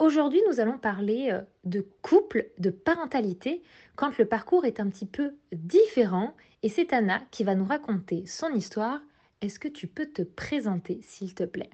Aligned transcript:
Aujourd'hui, 0.00 0.40
nous 0.48 0.60
allons 0.60 0.78
parler 0.78 1.30
euh, 1.32 1.40
de 1.64 1.84
couple, 2.02 2.50
de 2.58 2.70
parentalité, 2.70 3.62
quand 3.96 4.16
le 4.16 4.26
parcours 4.26 4.64
est 4.64 4.78
un 4.78 4.88
petit 4.88 5.06
peu 5.06 5.34
différent. 5.52 6.34
Et 6.62 6.68
c'est 6.68 6.92
Anna 6.92 7.20
qui 7.32 7.42
va 7.42 7.56
nous 7.56 7.64
raconter 7.64 8.24
son 8.24 8.50
histoire. 8.54 9.00
Est-ce 9.40 9.58
que 9.58 9.66
tu 9.66 9.88
peux 9.88 10.06
te 10.06 10.22
présenter, 10.22 11.00
s'il 11.02 11.34
te 11.34 11.42
plaît? 11.42 11.70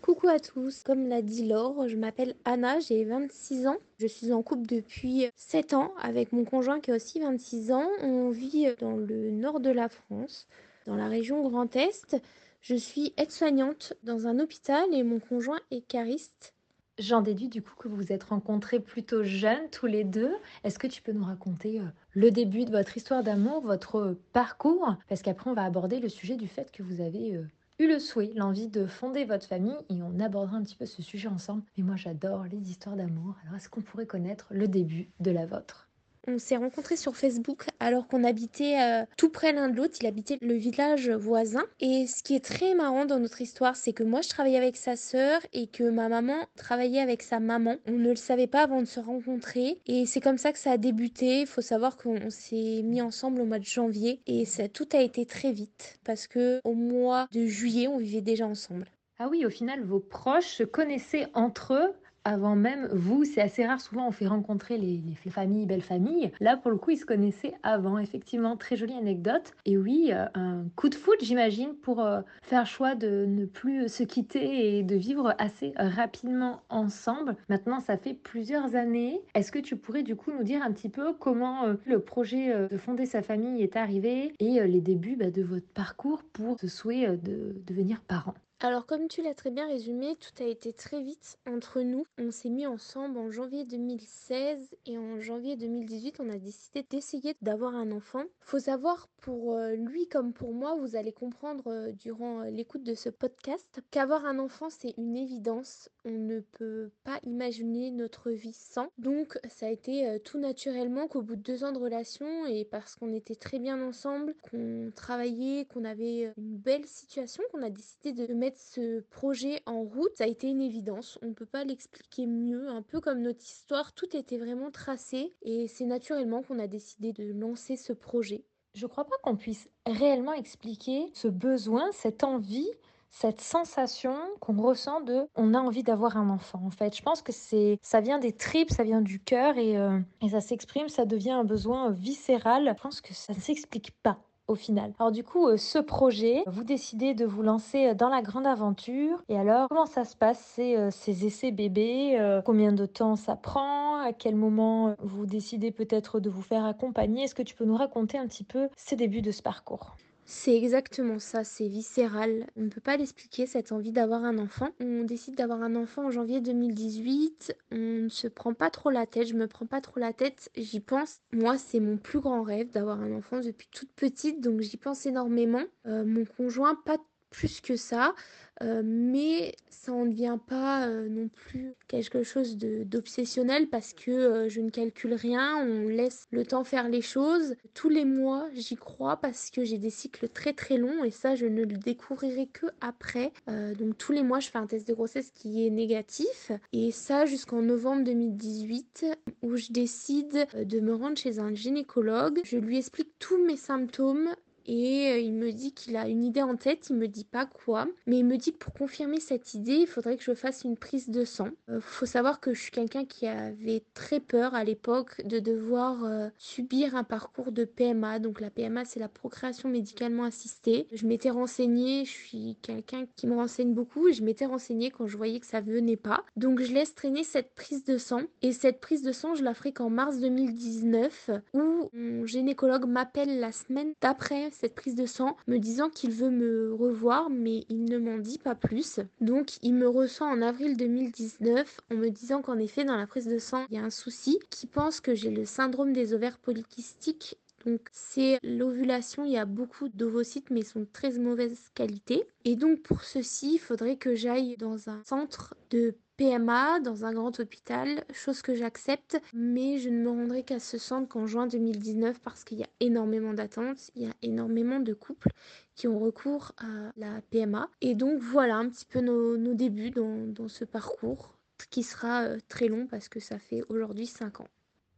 Coucou 0.00 0.28
à 0.28 0.40
tous, 0.40 0.82
comme 0.82 1.06
l'a 1.06 1.20
dit 1.20 1.46
Laure, 1.46 1.86
je 1.86 1.96
m'appelle 1.96 2.34
Anna, 2.46 2.80
j'ai 2.80 3.04
26 3.04 3.66
ans. 3.66 3.76
Je 3.98 4.06
suis 4.06 4.32
en 4.32 4.42
couple 4.42 4.66
depuis 4.66 5.28
7 5.36 5.74
ans 5.74 5.92
avec 6.00 6.32
mon 6.32 6.46
conjoint 6.46 6.80
qui 6.80 6.90
a 6.90 6.96
aussi 6.96 7.20
26 7.20 7.72
ans. 7.72 7.90
On 8.00 8.30
vit 8.30 8.68
dans 8.80 8.96
le 8.96 9.30
nord 9.30 9.60
de 9.60 9.70
la 9.70 9.90
France, 9.90 10.48
dans 10.86 10.96
la 10.96 11.08
région 11.08 11.46
Grand 11.46 11.76
Est. 11.76 12.16
Je 12.62 12.74
suis 12.74 13.12
aide-soignante 13.18 13.92
dans 14.02 14.26
un 14.26 14.38
hôpital 14.38 14.86
et 14.94 15.02
mon 15.02 15.18
conjoint 15.18 15.60
est 15.70 15.86
cariste. 15.86 16.54
J'en 17.00 17.22
déduis 17.22 17.48
du 17.48 17.62
coup 17.62 17.74
que 17.76 17.88
vous 17.88 17.96
vous 17.96 18.12
êtes 18.12 18.24
rencontrés 18.24 18.78
plutôt 18.78 19.24
jeunes 19.24 19.70
tous 19.72 19.86
les 19.86 20.04
deux. 20.04 20.36
Est-ce 20.64 20.78
que 20.78 20.86
tu 20.86 21.00
peux 21.00 21.12
nous 21.12 21.24
raconter 21.24 21.80
euh, 21.80 21.84
le 22.12 22.30
début 22.30 22.66
de 22.66 22.70
votre 22.70 22.94
histoire 22.94 23.22
d'amour, 23.22 23.62
votre 23.62 24.18
parcours? 24.34 24.96
Parce 25.08 25.22
qu'après 25.22 25.48
on 25.48 25.54
va 25.54 25.64
aborder 25.64 25.98
le 25.98 26.10
sujet 26.10 26.36
du 26.36 26.46
fait 26.46 26.70
que 26.70 26.82
vous 26.82 27.00
avez 27.00 27.36
euh, 27.36 27.48
eu 27.78 27.88
le 27.88 27.98
souhait, 27.98 28.32
l'envie 28.36 28.68
de 28.68 28.86
fonder 28.86 29.24
votre 29.24 29.46
famille 29.46 29.78
et 29.88 30.02
on 30.02 30.20
abordera 30.20 30.58
un 30.58 30.62
petit 30.62 30.76
peu 30.76 30.84
ce 30.84 31.00
sujet 31.00 31.28
ensemble. 31.28 31.62
Mais 31.78 31.84
moi 31.84 31.96
j'adore 31.96 32.44
les 32.44 32.70
histoires 32.70 32.96
d'amour. 32.96 33.34
Alors 33.44 33.56
est-ce 33.56 33.70
qu'on 33.70 33.80
pourrait 33.80 34.06
connaître 34.06 34.48
le 34.50 34.68
début 34.68 35.08
de 35.20 35.30
la 35.30 35.46
vôtre? 35.46 35.89
On 36.26 36.38
s'est 36.38 36.56
rencontrés 36.56 36.96
sur 36.96 37.16
Facebook 37.16 37.66
alors 37.78 38.06
qu'on 38.06 38.24
habitait 38.24 38.80
euh, 38.80 39.04
tout 39.16 39.30
près 39.30 39.52
l'un 39.52 39.68
de 39.68 39.76
l'autre. 39.76 39.96
Il 40.00 40.06
habitait 40.06 40.38
le 40.40 40.54
village 40.54 41.10
voisin. 41.10 41.64
Et 41.80 42.06
ce 42.06 42.22
qui 42.22 42.34
est 42.34 42.44
très 42.44 42.74
marrant 42.74 43.04
dans 43.04 43.18
notre 43.18 43.40
histoire, 43.40 43.76
c'est 43.76 43.92
que 43.92 44.02
moi 44.02 44.20
je 44.20 44.28
travaillais 44.28 44.58
avec 44.58 44.76
sa 44.76 44.96
sœur 44.96 45.40
et 45.52 45.66
que 45.66 45.88
ma 45.88 46.08
maman 46.08 46.46
travaillait 46.56 47.00
avec 47.00 47.22
sa 47.22 47.40
maman. 47.40 47.76
On 47.86 47.92
ne 47.92 48.10
le 48.10 48.16
savait 48.16 48.46
pas 48.46 48.62
avant 48.62 48.80
de 48.80 48.86
se 48.86 49.00
rencontrer. 49.00 49.80
Et 49.86 50.06
c'est 50.06 50.20
comme 50.20 50.38
ça 50.38 50.52
que 50.52 50.58
ça 50.58 50.72
a 50.72 50.76
débuté. 50.76 51.40
Il 51.40 51.46
faut 51.46 51.62
savoir 51.62 51.96
qu'on 51.96 52.30
s'est 52.30 52.82
mis 52.84 53.02
ensemble 53.02 53.40
au 53.40 53.46
mois 53.46 53.58
de 53.58 53.64
janvier 53.64 54.20
et 54.26 54.44
ça, 54.44 54.68
tout 54.68 54.88
a 54.92 55.00
été 55.00 55.26
très 55.26 55.52
vite 55.52 55.98
parce 56.04 56.26
que 56.26 56.60
au 56.64 56.74
mois 56.74 57.26
de 57.32 57.46
juillet, 57.46 57.88
on 57.88 57.98
vivait 57.98 58.20
déjà 58.20 58.46
ensemble. 58.46 58.86
Ah 59.18 59.28
oui, 59.28 59.44
au 59.44 59.50
final, 59.50 59.82
vos 59.84 60.00
proches 60.00 60.54
se 60.56 60.62
connaissaient 60.62 61.26
entre 61.34 61.74
eux 61.74 61.92
avant 62.24 62.56
même 62.56 62.88
vous. 62.92 63.24
C'est 63.24 63.40
assez 63.40 63.64
rare, 63.66 63.80
souvent 63.80 64.08
on 64.08 64.10
fait 64.10 64.26
rencontrer 64.26 64.78
les, 64.78 65.02
familles, 65.30 65.66
belles 65.66 65.82
familles. 65.82 66.32
Là, 66.40 66.56
pour 66.56 66.70
le 66.70 66.76
coup, 66.76 66.90
ils 66.90 66.98
se 66.98 67.06
connaissaient 67.06 67.54
avant. 67.62 67.98
Effectivement, 67.98 68.56
très 68.56 68.76
jolie 68.76 68.94
anecdote. 68.94 69.52
Et 69.64 69.76
oui, 69.76 70.10
euh, 70.12 70.26
un 70.34 70.64
coup 70.76 70.88
de 70.88 70.94
foot, 70.94 71.18
j'imagine, 71.22 71.74
pour 71.74 72.00
euh, 72.00 72.20
faire 72.42 72.66
choix 72.66 72.94
de 72.94 73.26
ne 73.26 73.44
plus 73.44 73.88
se 73.88 74.02
quitter 74.02 74.78
et 74.78 74.82
de 74.82 74.96
vivre 74.96 75.34
assez 75.38 75.72
rapidement 75.76 76.62
ensemble. 76.68 77.36
Maintenant, 77.48 77.80
ça 77.80 77.96
fait 77.96 78.14
plusieurs 78.14 78.74
années. 78.74 79.20
Est-ce 79.34 79.52
que 79.52 79.58
tu 79.58 79.76
pourrais 79.76 80.02
du 80.02 80.16
coup 80.16 80.32
nous 80.32 80.44
dire 80.44 80.62
un 80.62 80.72
petit 80.72 80.88
peu 80.88 81.12
comment 81.12 81.64
euh, 81.64 81.74
le 81.86 82.00
projet 82.00 82.68
de 82.68 82.76
fonder 82.76 83.06
sa 83.06 83.22
famille 83.22 83.62
est 83.62 83.76
arrivé 83.76 84.32
et 84.38 84.60
les 84.66 84.80
débuts 84.80 85.16
bah, 85.16 85.30
de 85.30 85.42
votre 85.42 85.68
parcours 85.68 86.22
pour 86.32 86.58
ce 86.60 86.68
souhait 86.68 87.16
de 87.16 87.56
devenir 87.66 88.00
parent? 88.00 88.34
Alors 88.62 88.84
comme 88.84 89.08
tu 89.08 89.22
l'as 89.22 89.34
très 89.34 89.50
bien 89.50 89.66
résumé, 89.66 90.16
tout 90.16 90.42
a 90.42 90.46
été 90.46 90.74
très 90.74 91.00
vite 91.00 91.38
entre 91.46 91.80
nous. 91.80 92.04
On 92.18 92.30
s'est 92.30 92.50
mis 92.50 92.66
ensemble 92.66 93.16
en 93.16 93.30
janvier 93.30 93.64
2016 93.64 94.76
et 94.84 94.98
en 94.98 95.18
janvier 95.18 95.56
2018, 95.56 96.20
on 96.20 96.28
a 96.28 96.36
décidé 96.36 96.84
d'essayer 96.90 97.34
d'avoir 97.40 97.74
un 97.74 97.90
enfant. 97.90 98.24
Faut 98.40 98.58
savoir 98.58 99.08
pour 99.22 99.54
euh, 99.54 99.76
lui 99.76 100.08
comme 100.08 100.34
pour 100.34 100.52
moi, 100.52 100.74
vous 100.74 100.94
allez 100.94 101.12
comprendre 101.12 101.68
euh, 101.68 101.92
durant 101.92 102.40
euh, 102.40 102.50
l'écoute 102.50 102.82
de 102.82 102.94
ce 102.94 103.08
podcast 103.08 103.80
qu'avoir 103.90 104.26
un 104.26 104.38
enfant 104.38 104.68
c'est 104.68 104.94
une 104.98 105.16
évidence. 105.16 105.88
On 106.04 106.10
ne 106.10 106.40
peut 106.40 106.90
pas 107.04 107.18
imaginer 107.24 107.90
notre 107.90 108.30
vie 108.30 108.52
sans. 108.52 108.88
Donc 108.98 109.38
ça 109.48 109.66
a 109.66 109.70
été 109.70 110.18
tout 110.24 110.38
naturellement 110.38 111.08
qu'au 111.08 111.22
bout 111.22 111.36
de 111.36 111.42
deux 111.42 111.64
ans 111.64 111.72
de 111.72 111.78
relation 111.78 112.46
et 112.46 112.64
parce 112.64 112.96
qu'on 112.96 113.12
était 113.12 113.34
très 113.34 113.58
bien 113.58 113.82
ensemble, 113.82 114.34
qu'on 114.42 114.90
travaillait, 114.94 115.66
qu'on 115.66 115.84
avait 115.84 116.32
une 116.36 116.56
belle 116.56 116.86
situation, 116.86 117.42
qu'on 117.52 117.62
a 117.62 117.70
décidé 117.70 118.12
de 118.12 118.32
mettre 118.32 118.49
ce 118.56 119.00
projet 119.10 119.62
en 119.66 119.82
route, 119.82 120.14
ça 120.14 120.24
a 120.24 120.26
été 120.26 120.48
une 120.48 120.60
évidence. 120.60 121.18
On 121.22 121.28
ne 121.28 121.34
peut 121.34 121.46
pas 121.46 121.64
l'expliquer 121.64 122.26
mieux. 122.26 122.68
Un 122.68 122.82
peu 122.82 123.00
comme 123.00 123.22
notre 123.22 123.42
histoire, 123.42 123.92
tout 123.94 124.16
était 124.16 124.38
vraiment 124.38 124.70
tracé 124.70 125.32
et 125.42 125.68
c'est 125.68 125.84
naturellement 125.84 126.42
qu'on 126.42 126.58
a 126.58 126.66
décidé 126.66 127.12
de 127.12 127.32
lancer 127.32 127.76
ce 127.76 127.92
projet. 127.92 128.44
Je 128.74 128.86
crois 128.86 129.04
pas 129.04 129.16
qu'on 129.22 129.36
puisse 129.36 129.68
réellement 129.86 130.32
expliquer 130.32 131.10
ce 131.12 131.28
besoin, 131.28 131.90
cette 131.92 132.24
envie 132.24 132.68
cette 133.10 133.40
sensation 133.40 134.14
qu'on 134.38 134.56
ressent 134.62 135.00
de 135.00 135.26
on 135.34 135.52
a 135.52 135.58
envie 135.58 135.82
d'avoir 135.82 136.16
un 136.16 136.30
enfant 136.30 136.62
en 136.64 136.70
fait 136.70 136.96
je 136.96 137.02
pense 137.02 137.22
que 137.22 137.32
c'est 137.32 137.78
ça 137.82 138.00
vient 138.00 138.20
des 138.20 138.32
tripes 138.32 138.70
ça 138.70 138.84
vient 138.84 139.00
du 139.00 139.18
cœur 139.20 139.58
et, 139.58 139.76
euh, 139.76 139.98
et 140.22 140.28
ça 140.28 140.40
s'exprime 140.40 140.88
ça 140.88 141.04
devient 141.04 141.32
un 141.32 141.44
besoin 141.44 141.90
viscéral 141.90 142.72
je 142.76 142.82
pense 142.82 143.00
que 143.00 143.12
ça 143.12 143.34
ne 143.34 143.40
s'explique 143.40 143.90
pas 144.02 144.20
au 144.50 144.54
final. 144.56 144.92
Alors 144.98 145.12
du 145.12 145.22
coup, 145.24 145.46
euh, 145.46 145.56
ce 145.56 145.78
projet, 145.78 146.42
vous 146.46 146.64
décidez 146.64 147.14
de 147.14 147.24
vous 147.24 147.42
lancer 147.42 147.88
euh, 147.88 147.94
dans 147.94 148.08
la 148.08 148.20
grande 148.20 148.46
aventure. 148.46 149.22
Et 149.28 149.38
alors, 149.38 149.68
comment 149.68 149.86
ça 149.86 150.04
se 150.04 150.16
passe 150.16 150.38
ces, 150.38 150.76
euh, 150.76 150.90
ces 150.90 151.24
essais 151.24 151.52
bébés 151.52 152.18
Combien 152.44 152.72
de 152.72 152.86
temps 152.86 153.16
ça 153.16 153.36
prend 153.36 154.00
À 154.00 154.12
quel 154.12 154.34
moment 154.34 154.94
vous 154.98 155.26
décidez 155.26 155.70
peut-être 155.70 156.20
de 156.20 156.28
vous 156.28 156.42
faire 156.42 156.64
accompagner? 156.64 157.24
Est-ce 157.24 157.34
que 157.34 157.42
tu 157.42 157.54
peux 157.54 157.64
nous 157.64 157.76
raconter 157.76 158.18
un 158.18 158.26
petit 158.26 158.44
peu 158.44 158.68
ces 158.76 158.96
débuts 158.96 159.22
de 159.22 159.30
ce 159.30 159.42
parcours? 159.42 159.96
C'est 160.32 160.56
exactement 160.56 161.18
ça, 161.18 161.42
c'est 161.42 161.66
viscéral. 161.66 162.46
On 162.56 162.60
ne 162.62 162.68
peut 162.68 162.80
pas 162.80 162.96
l'expliquer, 162.96 163.46
cette 163.46 163.72
envie 163.72 163.90
d'avoir 163.90 164.24
un 164.24 164.38
enfant. 164.38 164.68
On 164.78 165.02
décide 165.02 165.34
d'avoir 165.34 165.60
un 165.60 165.74
enfant 165.74 166.06
en 166.06 166.10
janvier 166.12 166.40
2018. 166.40 167.56
On 167.72 168.04
ne 168.04 168.08
se 168.08 168.28
prend 168.28 168.54
pas 168.54 168.70
trop 168.70 168.90
la 168.90 169.06
tête, 169.06 169.26
je 169.26 169.34
me 169.34 169.48
prends 169.48 169.66
pas 169.66 169.80
trop 169.80 169.98
la 169.98 170.12
tête. 170.12 170.48
J'y 170.56 170.78
pense. 170.78 171.18
Moi, 171.32 171.58
c'est 171.58 171.80
mon 171.80 171.96
plus 171.96 172.20
grand 172.20 172.42
rêve 172.42 172.70
d'avoir 172.70 173.00
un 173.00 173.12
enfant 173.12 173.40
depuis 173.40 173.66
toute 173.72 173.90
petite, 173.90 174.40
donc 174.40 174.60
j'y 174.60 174.76
pense 174.76 175.04
énormément. 175.04 175.64
Euh, 175.86 176.04
mon 176.04 176.24
conjoint, 176.24 176.76
pas 176.76 176.98
plus 177.30 177.60
que 177.60 177.76
ça. 177.76 178.14
Euh, 178.62 178.82
mais 178.84 179.54
ça 179.70 179.92
en 179.92 180.04
devient 180.04 180.36
pas 180.46 180.86
euh, 180.86 181.08
non 181.08 181.28
plus 181.28 181.72
quelque 181.88 182.22
chose 182.22 182.58
d'obsessionnel 182.58 183.68
parce 183.68 183.94
que 183.94 184.10
euh, 184.10 184.48
je 184.50 184.60
ne 184.60 184.68
calcule 184.68 185.14
rien, 185.14 185.56
on 185.56 185.88
laisse 185.88 186.26
le 186.30 186.44
temps 186.44 186.64
faire 186.64 186.88
les 186.88 187.00
choses. 187.00 187.54
Tous 187.72 187.88
les 187.88 188.04
mois, 188.04 188.48
j'y 188.52 188.76
crois 188.76 189.16
parce 189.16 189.50
que 189.50 189.64
j'ai 189.64 189.78
des 189.78 189.88
cycles 189.88 190.28
très 190.28 190.52
très 190.52 190.76
longs 190.76 191.04
et 191.04 191.10
ça, 191.10 191.36
je 191.36 191.46
ne 191.46 191.64
le 191.64 191.78
découvrirai 191.78 192.48
que 192.48 192.66
après. 192.80 193.32
donc 193.46 193.96
tous 193.96 194.12
les 194.12 194.22
mois, 194.22 194.40
je 194.40 194.50
fais 194.50 194.58
un 194.58 194.66
test 194.66 194.86
de 194.86 194.94
grossesse 194.94 195.30
qui 195.30 195.66
est 195.66 195.70
négatif 195.70 196.52
et 196.72 196.90
ça 196.90 197.24
jusqu'en 197.24 197.62
novembre 197.62 198.04
2018 198.04 199.06
où 199.42 199.56
je 199.56 199.68
décide 199.70 200.46
de 200.54 200.80
me 200.80 200.94
rendre 200.94 201.16
chez 201.16 201.38
un 201.38 201.54
gynécologue. 201.54 202.40
Je 202.44 202.58
lui 202.58 202.76
explique 202.76 203.12
tous 203.18 203.42
mes 203.42 203.56
symptômes 203.56 204.34
et 204.72 205.10
euh, 205.10 205.18
il 205.18 205.32
me 205.32 205.50
dit 205.50 205.72
qu'il 205.72 205.96
a 205.96 206.06
une 206.06 206.22
idée 206.22 206.42
en 206.42 206.54
tête, 206.54 206.90
il 206.90 206.96
me 206.96 207.08
dit 207.08 207.24
pas 207.24 207.44
quoi, 207.44 207.88
mais 208.06 208.20
il 208.20 208.24
me 208.24 208.36
dit 208.36 208.52
que 208.52 208.58
pour 208.58 208.72
confirmer 208.72 209.18
cette 209.18 209.54
idée, 209.54 209.78
il 209.78 209.86
faudrait 209.88 210.16
que 210.16 210.22
je 210.22 210.32
fasse 210.32 210.62
une 210.62 210.76
prise 210.76 211.10
de 211.10 211.24
sang. 211.24 211.48
Euh, 211.68 211.80
faut 211.80 212.06
savoir 212.06 212.38
que 212.38 212.54
je 212.54 212.60
suis 212.60 212.70
quelqu'un 212.70 213.04
qui 213.04 213.26
avait 213.26 213.82
très 213.94 214.20
peur 214.20 214.54
à 214.54 214.62
l'époque 214.62 215.22
de 215.26 215.40
devoir 215.40 216.04
euh, 216.04 216.28
subir 216.38 216.94
un 216.94 217.02
parcours 217.02 217.50
de 217.50 217.64
PMA. 217.64 218.20
Donc 218.20 218.40
la 218.40 218.48
PMA, 218.48 218.84
c'est 218.84 219.00
la 219.00 219.08
procréation 219.08 219.68
médicalement 219.68 220.22
assistée. 220.22 220.86
Je 220.92 221.04
m'étais 221.04 221.30
renseignée, 221.30 222.04
je 222.04 222.12
suis 222.12 222.56
quelqu'un 222.62 223.06
qui 223.16 223.26
me 223.26 223.34
renseigne 223.34 223.74
beaucoup 223.74 224.06
et 224.06 224.12
je 224.12 224.22
m'étais 224.22 224.46
renseignée 224.46 224.92
quand 224.92 225.08
je 225.08 225.16
voyais 225.16 225.40
que 225.40 225.46
ça 225.46 225.60
venait 225.60 225.96
pas. 225.96 226.24
Donc 226.36 226.60
je 226.60 226.72
laisse 226.72 226.94
traîner 226.94 227.24
cette 227.24 227.56
prise 227.56 227.82
de 227.84 227.98
sang 227.98 228.22
et 228.40 228.52
cette 228.52 228.78
prise 228.78 229.02
de 229.02 229.10
sang, 229.10 229.34
je 229.34 229.42
la 229.42 229.54
ferai 229.54 229.72
qu'en 229.72 229.90
mars 229.90 230.20
2019 230.20 231.30
où 231.54 231.90
mon 231.92 232.24
gynécologue 232.24 232.86
m'appelle 232.86 233.40
la 233.40 233.50
semaine 233.50 233.94
d'après 234.00 234.50
cette 234.60 234.74
prise 234.74 234.94
de 234.94 235.06
sang, 235.06 235.36
me 235.46 235.58
disant 235.58 235.88
qu'il 235.88 236.10
veut 236.10 236.30
me 236.30 236.74
revoir, 236.74 237.30
mais 237.30 237.64
il 237.70 237.84
ne 237.84 237.98
m'en 237.98 238.18
dit 238.18 238.38
pas 238.38 238.54
plus. 238.54 239.00
Donc 239.20 239.56
il 239.62 239.74
me 239.74 239.88
ressent 239.88 240.30
en 240.30 240.42
avril 240.42 240.76
2019 240.76 241.80
en 241.90 241.94
me 241.94 242.10
disant 242.10 242.42
qu'en 242.42 242.58
effet 242.58 242.84
dans 242.84 242.96
la 242.96 243.06
prise 243.06 243.26
de 243.26 243.38
sang 243.38 243.64
il 243.70 243.76
y 243.76 243.78
a 243.78 243.84
un 243.84 243.90
souci, 243.90 244.38
qui 244.50 244.66
pense 244.66 245.00
que 245.00 245.14
j'ai 245.14 245.30
le 245.30 245.46
syndrome 245.46 245.92
des 245.92 246.12
ovaires 246.12 246.38
polykystiques 246.38 247.38
donc 247.66 247.80
c'est 247.92 248.38
l'ovulation, 248.42 249.24
il 249.24 249.32
y 249.32 249.36
a 249.36 249.44
beaucoup 249.44 249.88
d'ovocytes 249.88 250.50
mais 250.50 250.60
ils 250.60 250.66
sont 250.66 250.86
très 250.92 251.12
mauvaise 251.18 251.70
qualité. 251.74 252.26
Et 252.44 252.56
donc 252.56 252.80
pour 252.80 253.04
ceci, 253.04 253.54
il 253.54 253.58
faudrait 253.58 253.96
que 253.96 254.14
j'aille 254.14 254.56
dans 254.56 254.88
un 254.88 255.02
centre 255.04 255.54
de 255.70 255.94
PMA 256.20 256.80
dans 256.80 257.06
un 257.06 257.14
grand 257.14 257.40
hôpital, 257.40 258.04
chose 258.12 258.42
que 258.42 258.54
j'accepte, 258.54 259.18
mais 259.32 259.78
je 259.78 259.88
ne 259.88 260.02
me 260.02 260.10
rendrai 260.10 260.42
qu'à 260.42 260.60
ce 260.60 260.76
centre 260.76 261.08
qu'en 261.08 261.26
juin 261.26 261.46
2019 261.46 262.20
parce 262.20 262.44
qu'il 262.44 262.58
y 262.58 262.62
a 262.62 262.68
énormément 262.78 263.32
d'attentes, 263.32 263.90
il 263.94 264.02
y 264.02 264.06
a 264.06 264.12
énormément 264.20 264.80
de 264.80 264.92
couples 264.92 265.30
qui 265.76 265.88
ont 265.88 265.98
recours 265.98 266.52
à 266.58 266.92
la 266.98 267.22
PMA. 267.30 267.70
Et 267.80 267.94
donc 267.94 268.20
voilà 268.20 268.56
un 268.56 268.68
petit 268.68 268.84
peu 268.84 269.00
nos, 269.00 269.54
débuts 269.54 269.92
dans, 269.92 270.26
dans 270.26 270.48
ce 270.48 270.66
parcours 270.66 271.38
qui 271.70 271.82
sera 271.82 272.24
euh, 272.24 272.38
très 272.48 272.68
long 272.68 272.86
parce 272.86 273.08
que 273.08 273.18
ça 273.18 273.38
fait 273.38 273.62
aujourd'hui 273.70 274.06
5 274.06 274.40
ans. 274.40 274.48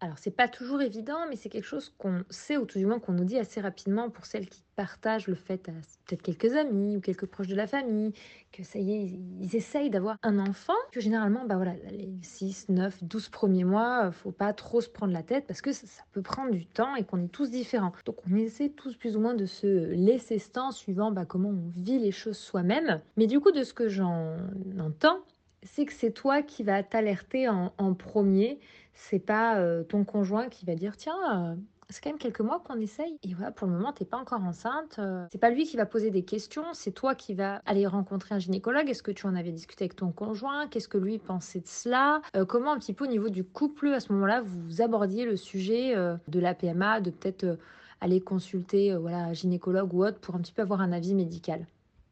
Alors, 0.02 0.19
c'est 0.19 0.34
pas 0.34 0.49
toujours 0.49 0.82
évident, 0.82 1.28
mais 1.31 1.37
c'est 1.37 1.49
quelque 1.49 1.64
chose 1.64 1.94
qu'on 1.96 2.25
sait, 2.28 2.56
ou 2.56 2.66
tout 2.66 2.76
du 2.76 2.87
moins 2.87 2.99
qu'on 2.99 3.12
nous 3.12 3.25
dit 3.25 3.38
assez 3.38 3.60
rapidement 3.60 4.10
pour 4.10 4.26
celles 4.26 4.49
qui 4.49 4.64
partagent 4.75 5.28
le 5.28 5.37
fait 5.37 5.69
à 5.69 5.72
peut-être 6.06 6.22
quelques 6.22 6.56
amis 6.56 6.96
ou 6.96 7.00
quelques 7.00 7.26
proches 7.26 7.46
de 7.46 7.54
la 7.54 7.69
famille, 7.69 8.12
que 8.50 8.64
ça 8.64 8.81
y 8.81 8.94
est, 8.94 9.20
ils 9.40 9.54
essayent 9.54 9.90
d'avoir 9.90 10.16
un 10.25 10.40
enfant, 10.40 10.75
que 10.90 11.00
généralement, 11.00 11.44
bah 11.44 11.54
voilà, 11.54 11.75
les 11.93 12.10
6, 12.20 12.70
9, 12.70 13.04
12 13.04 13.28
premiers 13.28 13.62
mois, 13.62 14.10
faut 14.10 14.32
pas 14.32 14.52
trop 14.52 14.81
se 14.81 14.88
prendre 14.88 15.12
la 15.12 15.22
tête 15.22 15.46
parce 15.46 15.62
que 15.62 15.70
ça, 15.70 16.02
peut 16.10 16.20
prendre 16.20 16.50
du 16.50 16.66
temps 16.66 16.96
et 16.96 17.05
qu'on 17.05 17.22
est 17.22 17.31
tous 17.31 17.48
différents. 17.48 17.93
Donc, 18.05 18.16
on 18.28 18.34
essaie 18.34 18.70
tous 18.70 18.96
plus 18.96 19.16
ou 19.16 19.20
moins 19.20 19.34
de 19.34 19.46
se 19.46 19.93
laisser 19.93 20.40
ce 20.40 20.50
temps 20.50 20.72
suivant 20.72 21.12
bah, 21.12 21.26
comment 21.26 21.50
on 21.50 21.70
vit 21.76 22.00
les 22.00 22.10
choses 22.10 22.38
soi-même. 22.38 23.00
Mais 23.16 23.28
du 23.28 23.38
coup, 23.38 23.52
de 23.52 23.62
ce 23.62 23.72
que 23.72 23.88
j'en 23.88 24.37
entends, 24.81 25.20
c'est 25.62 25.84
que 25.84 25.93
c'est 25.93 26.10
toi 26.10 26.43
qui 26.43 26.64
vas 26.64 26.82
t'alerter 26.82 27.48
en 27.48 27.94
premier 27.94 28.58
c'est 28.94 29.19
pas 29.19 29.59
euh, 29.59 29.85
ton 29.85 30.05
conjoint 30.05 30.49
qui 30.49 30.65
va 30.65 30.75
dire 30.75 30.97
tiens, 30.97 31.53
euh, 31.53 31.56
c'est 31.89 32.03
quand 32.03 32.11
même 32.11 32.19
quelques 32.19 32.41
mois 32.41 32.61
qu'on 32.61 32.81
essaye. 32.81 33.19
Et 33.23 33.35
voilà, 33.35 33.50
pour 33.50 33.67
le 33.67 33.75
moment, 33.75 33.93
t'es 33.93 34.05
pas 34.05 34.17
encore 34.17 34.43
enceinte. 34.43 34.97
Euh. 34.99 35.27
c'est 35.31 35.39
pas 35.39 35.50
lui 35.50 35.65
qui 35.65 35.77
va 35.77 35.87
poser 35.87 36.11
des 36.11 36.25
questions, 36.25 36.65
c'est 36.73 36.93
toi 36.93 37.15
qui 37.15 37.35
vas 37.35 37.62
aller 37.67 37.87
rencontrer 37.87 38.35
un 38.35 38.39
gynécologue. 38.39 38.89
Est-ce 38.89 39.03
que 39.03 39.11
tu 39.11 39.27
en 39.27 39.35
avais 39.35 39.53
discuté 39.53 39.85
avec 39.85 39.97
ton 39.97 40.11
conjoint? 40.11 40.69
Qu'est-ce 40.69 40.89
que 40.89 40.99
lui 40.99 41.19
pensait 41.19 41.61
de 41.61 41.69
cela? 41.69 42.23
Comment 42.49 42.73
un 42.73 42.79
petit 42.79 42.94
peu 42.94 43.05
au 43.05 43.09
niveau 43.09 43.29
du 43.29 43.44
couple, 43.44 43.89
à 43.89 44.00
ce 44.00 44.12
moment-là, 44.12 44.43
vous 44.43 44.81
abordiez 44.81 45.25
le 45.25 45.37
sujet 45.37 45.94
de 45.94 46.41
la 46.41 46.55
PMA, 46.55 47.00
de 47.00 47.11
peut-être 47.11 47.59
aller 48.00 48.21
consulter 48.21 48.97
voilà, 48.97 49.19
un 49.19 49.33
gynécologue 49.33 49.93
ou 49.93 50.05
autre 50.05 50.19
pour 50.19 50.35
un 50.35 50.41
petit 50.41 50.53
peu 50.53 50.62
avoir 50.62 50.81
un 50.81 50.93
avis 50.93 51.15
médical? 51.15 51.67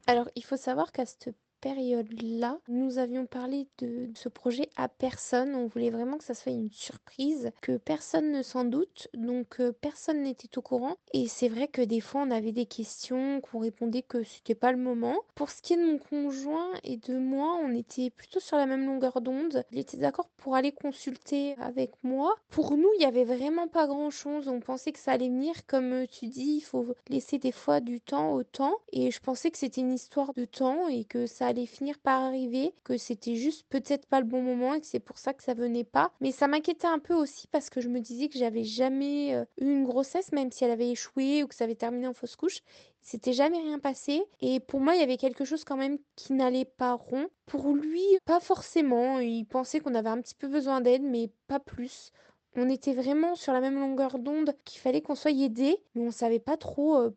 Alors, 0.06 0.28
il 0.36 0.44
faut 0.44 0.56
savoir 0.56 0.92
qu'à 0.92 1.06
cette 1.06 1.30
période-là, 1.60 2.58
nous 2.68 2.98
avions 2.98 3.26
parlé 3.26 3.66
de 3.78 4.08
ce 4.14 4.28
projet 4.28 4.68
à 4.76 4.88
personne. 4.88 5.54
On 5.54 5.66
voulait 5.66 5.90
vraiment 5.90 6.18
que 6.18 6.24
ça 6.24 6.34
soit 6.34 6.52
une 6.52 6.70
surprise, 6.70 7.50
que 7.60 7.76
personne 7.76 8.32
ne 8.32 8.42
s'en 8.42 8.64
doute, 8.64 9.08
donc 9.14 9.60
euh, 9.60 9.72
personne 9.72 10.22
n'était 10.22 10.56
au 10.58 10.62
courant. 10.62 10.96
Et 11.12 11.28
c'est 11.28 11.48
vrai 11.48 11.68
que 11.68 11.82
des 11.82 12.00
fois, 12.00 12.22
on 12.22 12.30
avait 12.30 12.52
des 12.52 12.66
questions, 12.66 13.40
qu'on 13.40 13.58
répondait 13.60 14.02
que 14.02 14.22
c'était 14.22 14.54
pas 14.54 14.72
le 14.72 14.78
moment. 14.78 15.16
Pour 15.34 15.50
ce 15.50 15.62
qui 15.62 15.74
est 15.74 15.76
de 15.76 15.92
mon 15.92 15.98
conjoint 15.98 16.70
et 16.84 16.96
de 16.96 17.18
moi, 17.18 17.58
on 17.62 17.74
était 17.74 18.10
plutôt 18.10 18.40
sur 18.40 18.56
la 18.56 18.66
même 18.66 18.86
longueur 18.86 19.20
d'onde. 19.20 19.64
Il 19.72 19.78
était 19.78 19.96
d'accord 19.96 20.28
pour 20.36 20.54
aller 20.54 20.72
consulter 20.72 21.54
avec 21.60 21.92
moi. 22.02 22.34
Pour 22.48 22.76
nous, 22.76 22.88
il 22.98 23.02
y 23.02 23.06
avait 23.06 23.24
vraiment 23.24 23.68
pas 23.68 23.86
grand-chose. 23.86 24.48
On 24.48 24.60
pensait 24.60 24.92
que 24.92 24.98
ça 24.98 25.12
allait 25.12 25.28
venir, 25.28 25.54
comme 25.66 26.06
tu 26.06 26.26
dis, 26.26 26.56
il 26.56 26.60
faut 26.62 26.94
laisser 27.08 27.38
des 27.38 27.52
fois 27.52 27.80
du 27.80 28.00
temps 28.00 28.32
au 28.32 28.42
temps. 28.42 28.76
Et 28.92 29.10
je 29.10 29.20
pensais 29.20 29.50
que 29.50 29.58
c'était 29.58 29.80
une 29.80 29.92
histoire 29.92 30.32
de 30.34 30.44
temps 30.44 30.88
et 30.88 31.04
que 31.04 31.26
ça 31.26 31.49
finir 31.66 31.98
par 31.98 32.22
arriver, 32.22 32.72
que 32.84 32.96
c'était 32.96 33.34
juste 33.34 33.66
peut-être 33.68 34.06
pas 34.06 34.20
le 34.20 34.26
bon 34.26 34.42
moment 34.42 34.74
et 34.74 34.80
que 34.80 34.86
c'est 34.86 35.00
pour 35.00 35.18
ça 35.18 35.34
que 35.34 35.42
ça 35.42 35.54
venait 35.54 35.84
pas. 35.84 36.12
Mais 36.20 36.32
ça 36.32 36.48
m'inquiétait 36.48 36.86
un 36.86 36.98
peu 36.98 37.14
aussi 37.14 37.46
parce 37.48 37.70
que 37.70 37.80
je 37.80 37.88
me 37.88 38.00
disais 38.00 38.28
que 38.28 38.38
j'avais 38.38 38.64
jamais 38.64 39.34
euh, 39.34 39.44
eu 39.60 39.70
une 39.70 39.84
grossesse, 39.84 40.32
même 40.32 40.50
si 40.50 40.64
elle 40.64 40.70
avait 40.70 40.90
échoué 40.90 41.42
ou 41.42 41.46
que 41.46 41.54
ça 41.54 41.64
avait 41.64 41.74
terminé 41.74 42.06
en 42.06 42.14
fausse 42.14 42.36
couche. 42.36 42.60
C'était 43.02 43.32
jamais 43.32 43.58
rien 43.58 43.78
passé. 43.78 44.22
Et 44.40 44.60
pour 44.60 44.80
moi, 44.80 44.94
il 44.94 45.00
y 45.00 45.04
avait 45.04 45.16
quelque 45.16 45.44
chose 45.44 45.64
quand 45.64 45.76
même 45.76 45.98
qui 46.16 46.32
n'allait 46.32 46.64
pas 46.64 46.94
rond. 46.94 47.28
Pour 47.46 47.74
lui, 47.74 48.04
pas 48.24 48.40
forcément. 48.40 49.18
Il 49.18 49.44
pensait 49.46 49.80
qu'on 49.80 49.94
avait 49.94 50.10
un 50.10 50.20
petit 50.20 50.34
peu 50.34 50.48
besoin 50.48 50.80
d'aide, 50.80 51.02
mais 51.02 51.30
pas 51.46 51.60
plus. 51.60 52.12
On 52.56 52.68
était 52.68 52.94
vraiment 52.94 53.36
sur 53.36 53.52
la 53.52 53.60
même 53.60 53.78
longueur 53.78 54.18
d'onde 54.18 54.54
qu'il 54.64 54.80
fallait 54.80 55.02
qu'on 55.02 55.14
soit 55.14 55.30
aidé, 55.30 55.78
mais 55.94 56.02
on 56.02 56.10
savait 56.10 56.40
pas 56.40 56.56
trop 56.56 56.96
euh, 56.96 57.14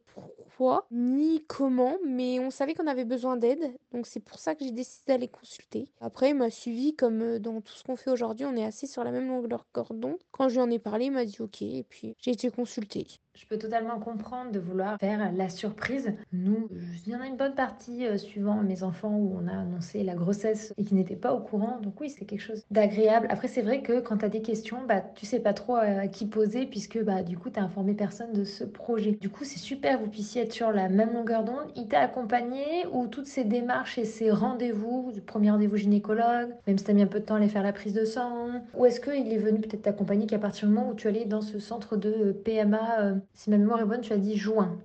ni 0.92 1.44
comment, 1.48 1.98
mais 2.06 2.40
on 2.40 2.50
savait 2.50 2.74
qu'on 2.74 2.88
avait 2.88 3.06
besoin 3.06 3.38
d'aide, 3.38 3.78
donc 3.92 4.08
c'est 4.08 4.20
pour 4.20 4.40
ça 4.40 4.56
que 4.56 4.64
j'ai 4.64 4.72
décidé 4.72 5.04
d'aller 5.08 5.28
consulter. 5.28 5.88
Après, 6.02 6.30
il 6.30 6.36
m'a 6.36 6.50
suivi 6.50 6.96
comme 6.96 7.22
euh, 7.22 7.40
dans 7.40 7.62
tout 7.62 7.74
ce 7.74 7.84
qu'on 7.84 7.96
fait 7.96 8.12
aujourd'hui, 8.12 8.46
on 8.46 8.56
est 8.56 8.66
assez 8.66 8.88
sur 8.88 9.04
la 9.04 9.12
même 9.12 9.28
longueur 9.28 9.66
d'onde. 9.92 10.18
Quand 10.32 10.50
je 10.50 10.56
lui 10.56 10.62
en 10.62 10.70
ai 10.70 10.80
parlé, 10.80 11.06
il 11.06 11.12
m'a 11.12 11.26
dit 11.26 11.42
ok, 11.42 11.62
et 11.62 11.86
puis 11.88 12.16
j'ai 12.20 12.32
été 12.32 12.50
consultée. 12.52 13.08
Je 13.36 13.48
peux 13.48 13.58
totalement 13.58 14.00
comprendre 14.00 14.52
de 14.52 14.60
vouloir 14.60 15.00
faire 15.00 15.32
la 15.34 15.50
surprise. 15.50 16.14
Nous, 16.32 16.70
il 17.06 17.12
y 17.12 17.16
en 17.16 17.22
a 17.22 17.26
une 17.26 17.36
bonne 17.36 17.56
partie 17.56 18.06
euh, 18.06 18.18
suivant 18.18 18.62
mes 18.62 18.84
enfants 18.84 19.16
où 19.18 19.36
on 19.36 19.48
a 19.48 19.54
annoncé 19.54 20.04
la 20.04 20.14
grossesse 20.14 20.72
et 20.78 20.86
qui 20.86 20.94
n'étaient 20.94 21.16
pas 21.16 21.34
au 21.34 21.40
courant. 21.40 21.80
Donc 21.82 22.00
oui, 22.00 22.12
c'est 22.12 22.26
quelque 22.26 22.42
chose 22.42 22.64
d'agréable. 22.70 23.26
Après, 23.32 23.48
c'est 23.48 23.64
vrai 23.64 23.82
que 23.82 24.02
quand 24.02 24.18
tu 24.18 24.26
as 24.26 24.30
des 24.30 24.44
questions, 24.44 24.86
bah, 24.88 25.02
tu 25.02 25.26
sais 25.26 25.40
pas 25.40 25.54
trop 25.54 25.76
à 25.76 26.08
qui 26.08 26.28
poser 26.28 26.68
puisque 26.68 27.04
bah, 27.04 27.24
du 27.24 27.36
coup, 27.36 27.50
tu 27.50 27.60
as 27.60 27.64
informé 27.64 27.96
personne 27.96 28.34
de 28.34 28.44
ce 28.44 28.64
projet. 28.64 29.14
Du 29.14 29.30
coup, 29.30 29.46
c'est 29.46 29.60
super 29.60 30.00
vous 30.00 30.10
puissiez 30.10 30.44
être 30.44 30.53
sur 30.54 30.72
la 30.72 30.90
même 30.90 31.14
longueur 31.14 31.44
d'onde. 31.44 31.72
Il 31.76 31.88
t'a 31.88 32.00
accompagné 32.00 32.86
ou 32.92 33.08
toutes 33.08 33.28
ces 33.28 33.44
démarches 33.44 33.98
et 33.98 34.06
ces 34.06 34.32
rendez-vous, 34.32 35.12
premier 35.26 35.52
rendez-vous 35.52 35.78
gynécologue, 35.78 36.54
même 36.68 36.78
si 36.78 36.86
tu 36.86 36.92
as 36.92 36.94
mis 36.94 37.02
un 37.02 37.08
peu 37.08 37.20
de 37.20 37.26
temps 37.26 37.36
à 37.36 37.38
aller 37.38 37.50
faire 37.50 37.64
la 37.64 37.74
prise 37.74 37.94
de 37.94 38.06
sang, 38.06 38.62
ou 38.74 38.86
est-ce 38.86 39.00
qu'il 39.00 39.32
est 39.32 39.38
venu 39.38 39.60
peut-être 39.60 39.84
t'accompagner 39.84 40.28
qu'à 40.28 40.40
partir 40.40 40.68
du 40.68 40.74
moment 40.74 40.90
où 40.90 40.96
tu 40.96 41.08
allais 41.08 41.26
dans 41.26 41.42
ce 41.42 41.60
centre 41.60 41.98
de 41.98 42.32
PMA 42.32 43.00
euh, 43.00 43.16
si 43.34 43.50
ma 43.50 43.58
mémoire 43.58 43.82
est 43.82 43.86
bonne, 43.86 44.02
tu 44.02 44.14
as 44.14 44.18
dit 44.18 44.38
juin? 44.38 44.78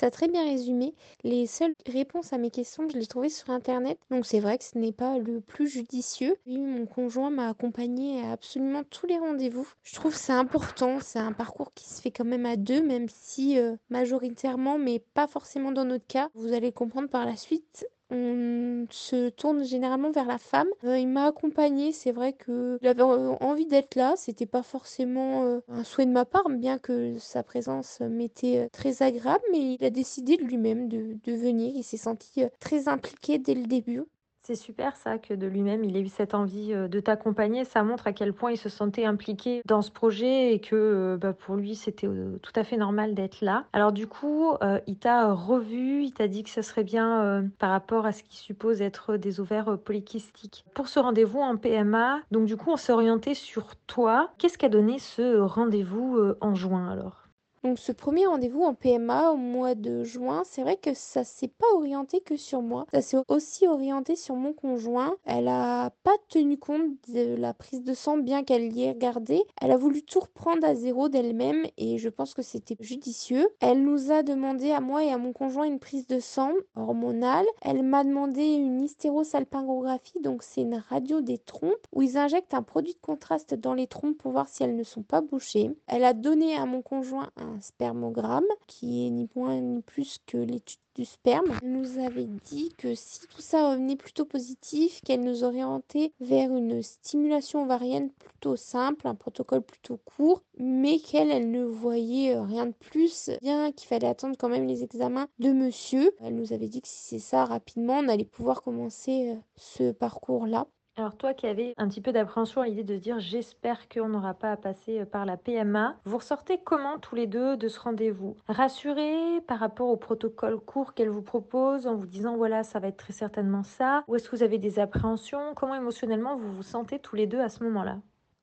Tu 0.00 0.06
as 0.06 0.10
très 0.10 0.28
bien 0.28 0.44
résumé. 0.44 0.94
Les 1.24 1.46
seules 1.46 1.74
réponses 1.86 2.32
à 2.32 2.38
mes 2.38 2.50
questions, 2.50 2.88
je 2.88 2.96
les 2.96 3.04
trouvées 3.04 3.28
sur 3.28 3.50
Internet. 3.50 3.98
Donc 4.10 4.24
c'est 4.24 4.40
vrai 4.40 4.56
que 4.56 4.64
ce 4.64 4.78
n'est 4.78 4.94
pas 4.94 5.18
le 5.18 5.42
plus 5.42 5.68
judicieux. 5.68 6.36
mon 6.46 6.86
conjoint 6.86 7.28
m'a 7.28 7.50
accompagné 7.50 8.22
à 8.22 8.32
absolument 8.32 8.82
tous 8.88 9.04
les 9.04 9.18
rendez-vous. 9.18 9.68
Je 9.82 9.94
trouve 9.94 10.14
c'est 10.14 10.32
important. 10.32 11.00
C'est 11.02 11.18
un 11.18 11.34
parcours 11.34 11.74
qui 11.74 11.86
se 11.86 12.00
fait 12.00 12.10
quand 12.10 12.24
même 12.24 12.46
à 12.46 12.56
deux, 12.56 12.80
même 12.82 13.08
si 13.10 13.58
euh, 13.58 13.76
majoritairement, 13.90 14.78
mais 14.78 15.00
pas 15.12 15.26
forcément 15.26 15.70
dans 15.70 15.84
notre 15.84 16.06
cas. 16.06 16.30
Vous 16.32 16.54
allez 16.54 16.72
comprendre 16.72 17.10
par 17.10 17.26
la 17.26 17.36
suite 17.36 17.86
on 18.10 18.86
se 18.90 19.28
tourne 19.30 19.64
généralement 19.64 20.10
vers 20.10 20.26
la 20.26 20.38
femme. 20.38 20.68
Euh, 20.84 20.98
il 20.98 21.08
m'a 21.08 21.26
accompagné, 21.26 21.92
c'est 21.92 22.12
vrai 22.12 22.32
qu'il 22.32 22.78
avait 22.86 23.02
euh, 23.02 23.34
envie 23.40 23.66
d'être 23.66 23.94
là, 23.94 24.14
c'était 24.16 24.46
pas 24.46 24.62
forcément 24.62 25.44
euh, 25.44 25.60
un 25.68 25.84
souhait 25.84 26.06
de 26.06 26.10
ma 26.12 26.24
part, 26.24 26.48
bien 26.50 26.78
que 26.78 27.18
sa 27.18 27.42
présence 27.42 28.00
m'était 28.00 28.68
très 28.70 29.02
agréable, 29.02 29.44
mais 29.52 29.74
il 29.74 29.84
a 29.84 29.90
décidé 29.90 30.36
de 30.36 30.42
lui-même 30.44 30.88
de, 30.88 31.16
de 31.24 31.32
venir, 31.32 31.72
il 31.74 31.84
s'est 31.84 31.96
senti 31.96 32.42
très 32.60 32.88
impliqué 32.88 33.38
dès 33.38 33.54
le 33.54 33.66
début. 33.66 34.02
C'est 34.42 34.54
super 34.54 34.96
ça 34.96 35.18
que 35.18 35.34
de 35.34 35.46
lui-même 35.46 35.84
il 35.84 35.96
ait 35.96 36.00
eu 36.00 36.08
cette 36.08 36.32
envie 36.34 36.72
euh, 36.72 36.88
de 36.88 36.98
t'accompagner. 36.98 37.64
Ça 37.64 37.82
montre 37.82 38.06
à 38.06 38.12
quel 38.12 38.32
point 38.32 38.52
il 38.52 38.56
se 38.56 38.70
sentait 38.70 39.04
impliqué 39.04 39.60
dans 39.66 39.82
ce 39.82 39.90
projet 39.90 40.54
et 40.54 40.60
que 40.60 40.74
euh, 40.74 41.16
bah, 41.18 41.34
pour 41.34 41.56
lui 41.56 41.74
c'était 41.74 42.06
euh, 42.06 42.38
tout 42.42 42.52
à 42.56 42.64
fait 42.64 42.78
normal 42.78 43.14
d'être 43.14 43.42
là. 43.42 43.66
Alors 43.74 43.92
du 43.92 44.06
coup, 44.06 44.54
il 44.86 44.96
t'a 44.96 45.32
revu, 45.32 46.04
il 46.04 46.12
t'a 46.12 46.26
dit 46.26 46.42
que 46.42 46.50
ça 46.50 46.62
serait 46.62 46.84
bien 46.84 47.48
par 47.58 47.70
rapport 47.70 48.06
à 48.06 48.12
ce 48.12 48.22
qui 48.22 48.36
suppose 48.36 48.82
être 48.82 49.16
des 49.16 49.40
ovaires 49.40 49.78
polykystiques. 49.78 50.64
Pour 50.74 50.88
ce 50.88 50.98
rendez-vous 50.98 51.40
en 51.40 51.56
PMA, 51.56 52.20
donc 52.30 52.46
du 52.46 52.56
coup 52.56 52.70
on 52.70 52.76
s'est 52.76 52.92
orienté 52.92 53.34
sur 53.34 53.76
toi. 53.86 54.30
Qu'est-ce 54.38 54.58
qu'a 54.58 54.68
donné 54.68 54.98
ce 54.98 55.38
rendez-vous 55.38 56.18
en 56.40 56.54
juin 56.54 56.90
alors? 56.90 57.29
Donc 57.62 57.78
ce 57.78 57.92
premier 57.92 58.26
rendez-vous 58.26 58.62
en 58.62 58.74
PMA 58.74 59.32
au 59.32 59.36
mois 59.36 59.74
de 59.74 60.02
juin, 60.02 60.42
c'est 60.46 60.62
vrai 60.62 60.76
que 60.76 60.94
ça 60.94 61.24
s'est 61.24 61.48
pas 61.48 61.66
orienté 61.74 62.20
que 62.20 62.36
sur 62.36 62.62
moi. 62.62 62.86
Ça 62.94 63.02
s'est 63.02 63.18
aussi 63.28 63.66
orienté 63.66 64.16
sur 64.16 64.34
mon 64.34 64.54
conjoint. 64.54 65.14
Elle 65.26 65.48
a 65.48 65.90
pas 66.02 66.16
tenu 66.30 66.56
compte 66.56 66.82
de 67.08 67.36
la 67.36 67.52
prise 67.52 67.84
de 67.84 67.92
sang 67.92 68.16
bien 68.16 68.44
qu'elle 68.44 68.72
y 68.72 68.84
ait 68.84 68.92
regardé. 68.92 69.42
Elle 69.60 69.72
a 69.72 69.76
voulu 69.76 70.02
tout 70.02 70.20
reprendre 70.20 70.66
à 70.66 70.74
zéro 70.74 71.10
d'elle-même 71.10 71.66
et 71.76 71.98
je 71.98 72.08
pense 72.08 72.32
que 72.32 72.40
c'était 72.40 72.76
judicieux. 72.80 73.46
Elle 73.60 73.82
nous 73.82 74.10
a 74.10 74.22
demandé 74.22 74.70
à 74.70 74.80
moi 74.80 75.04
et 75.04 75.10
à 75.10 75.18
mon 75.18 75.34
conjoint 75.34 75.64
une 75.64 75.78
prise 75.80 76.06
de 76.06 76.18
sang 76.18 76.52
hormonale. 76.76 77.46
Elle 77.60 77.82
m'a 77.82 78.04
demandé 78.04 78.42
une 78.42 78.80
hystérosalpingographie, 78.80 80.20
donc 80.20 80.42
c'est 80.42 80.62
une 80.62 80.82
radio 80.88 81.20
des 81.20 81.38
trompes 81.38 81.86
où 81.92 82.00
ils 82.00 82.16
injectent 82.16 82.54
un 82.54 82.62
produit 82.62 82.94
de 82.94 83.00
contraste 83.00 83.54
dans 83.54 83.74
les 83.74 83.86
trompes 83.86 84.16
pour 84.16 84.32
voir 84.32 84.48
si 84.48 84.62
elles 84.62 84.76
ne 84.76 84.82
sont 84.82 85.02
pas 85.02 85.20
bouchées. 85.20 85.70
Elle 85.86 86.04
a 86.04 86.14
donné 86.14 86.56
à 86.56 86.64
mon 86.64 86.80
conjoint 86.80 87.30
un 87.36 87.49
un 87.50 87.60
spermogramme 87.60 88.46
qui 88.66 89.06
est 89.06 89.10
ni 89.10 89.28
moins 89.34 89.60
ni 89.60 89.82
plus 89.82 90.18
que 90.26 90.38
l'étude 90.38 90.80
du 90.94 91.04
sperme. 91.04 91.52
Elle 91.62 91.72
nous 91.72 91.98
avait 91.98 92.28
dit 92.44 92.74
que 92.76 92.94
si 92.94 93.20
tout 93.28 93.40
ça 93.40 93.70
revenait 93.70 93.96
plutôt 93.96 94.24
positif, 94.24 95.00
qu'elle 95.02 95.22
nous 95.22 95.44
orientait 95.44 96.12
vers 96.20 96.54
une 96.54 96.82
stimulation 96.82 97.62
ovarienne 97.62 98.10
plutôt 98.10 98.56
simple, 98.56 99.06
un 99.06 99.14
protocole 99.14 99.62
plutôt 99.62 99.98
court, 99.98 100.42
mais 100.58 100.98
qu'elle, 100.98 101.30
elle 101.30 101.50
ne 101.50 101.64
voyait 101.64 102.38
rien 102.38 102.66
de 102.66 102.72
plus, 102.72 103.30
bien 103.40 103.72
qu'il 103.72 103.88
fallait 103.88 104.08
attendre 104.08 104.36
quand 104.38 104.48
même 104.48 104.66
les 104.66 104.82
examens 104.82 105.28
de 105.38 105.52
monsieur. 105.52 106.10
Elle 106.20 106.34
nous 106.34 106.52
avait 106.52 106.68
dit 106.68 106.82
que 106.82 106.88
si 106.88 107.02
c'est 107.02 107.18
ça 107.18 107.44
rapidement, 107.44 107.98
on 107.98 108.08
allait 108.08 108.24
pouvoir 108.24 108.62
commencer 108.62 109.30
euh, 109.30 109.36
ce 109.56 109.92
parcours-là. 109.92 110.66
Alors 111.00 111.16
toi 111.16 111.32
qui 111.32 111.46
avais 111.46 111.72
un 111.78 111.88
petit 111.88 112.02
peu 112.02 112.12
d'appréhension 112.12 112.60
à 112.60 112.66
l'idée 112.66 112.84
de 112.84 112.94
se 112.94 113.00
dire 113.00 113.20
j'espère 113.20 113.88
qu'on 113.88 114.10
n'aura 114.10 114.34
pas 114.34 114.52
à 114.52 114.58
passer 114.58 115.00
euh, 115.00 115.06
par 115.06 115.24
la 115.24 115.38
PMA, 115.38 115.96
vous 116.04 116.18
ressortez 116.18 116.58
comment 116.62 116.98
tous 116.98 117.14
les 117.14 117.26
deux 117.26 117.56
de 117.56 117.68
ce 117.68 117.80
rendez-vous? 117.80 118.36
Rassurés 118.48 119.40
par 119.48 119.60
rapport 119.60 119.88
au 119.88 119.96
protocole 119.96 120.60
court 120.60 120.92
qu'elle 120.92 121.08
vous 121.08 121.22
propose 121.22 121.86
en 121.86 121.94
vous 121.94 122.06
disant 122.06 122.36
voilà 122.36 122.64
ça 122.64 122.80
va 122.80 122.88
être 122.88 122.98
très 122.98 123.14
certainement 123.14 123.62
ça? 123.62 124.04
Ou 124.08 124.16
est-ce 124.16 124.28
que 124.28 124.36
vous 124.36 124.42
avez 124.42 124.58
des 124.58 124.78
appréhensions? 124.78 125.54
Comment 125.56 125.74
émotionnellement 125.74 126.36
vous 126.36 126.52
vous 126.52 126.62
sentez 126.62 126.98
tous 126.98 127.16
les 127.16 127.26
deux 127.26 127.40
à 127.40 127.48
ce 127.48 127.64
moment-là? 127.64 127.96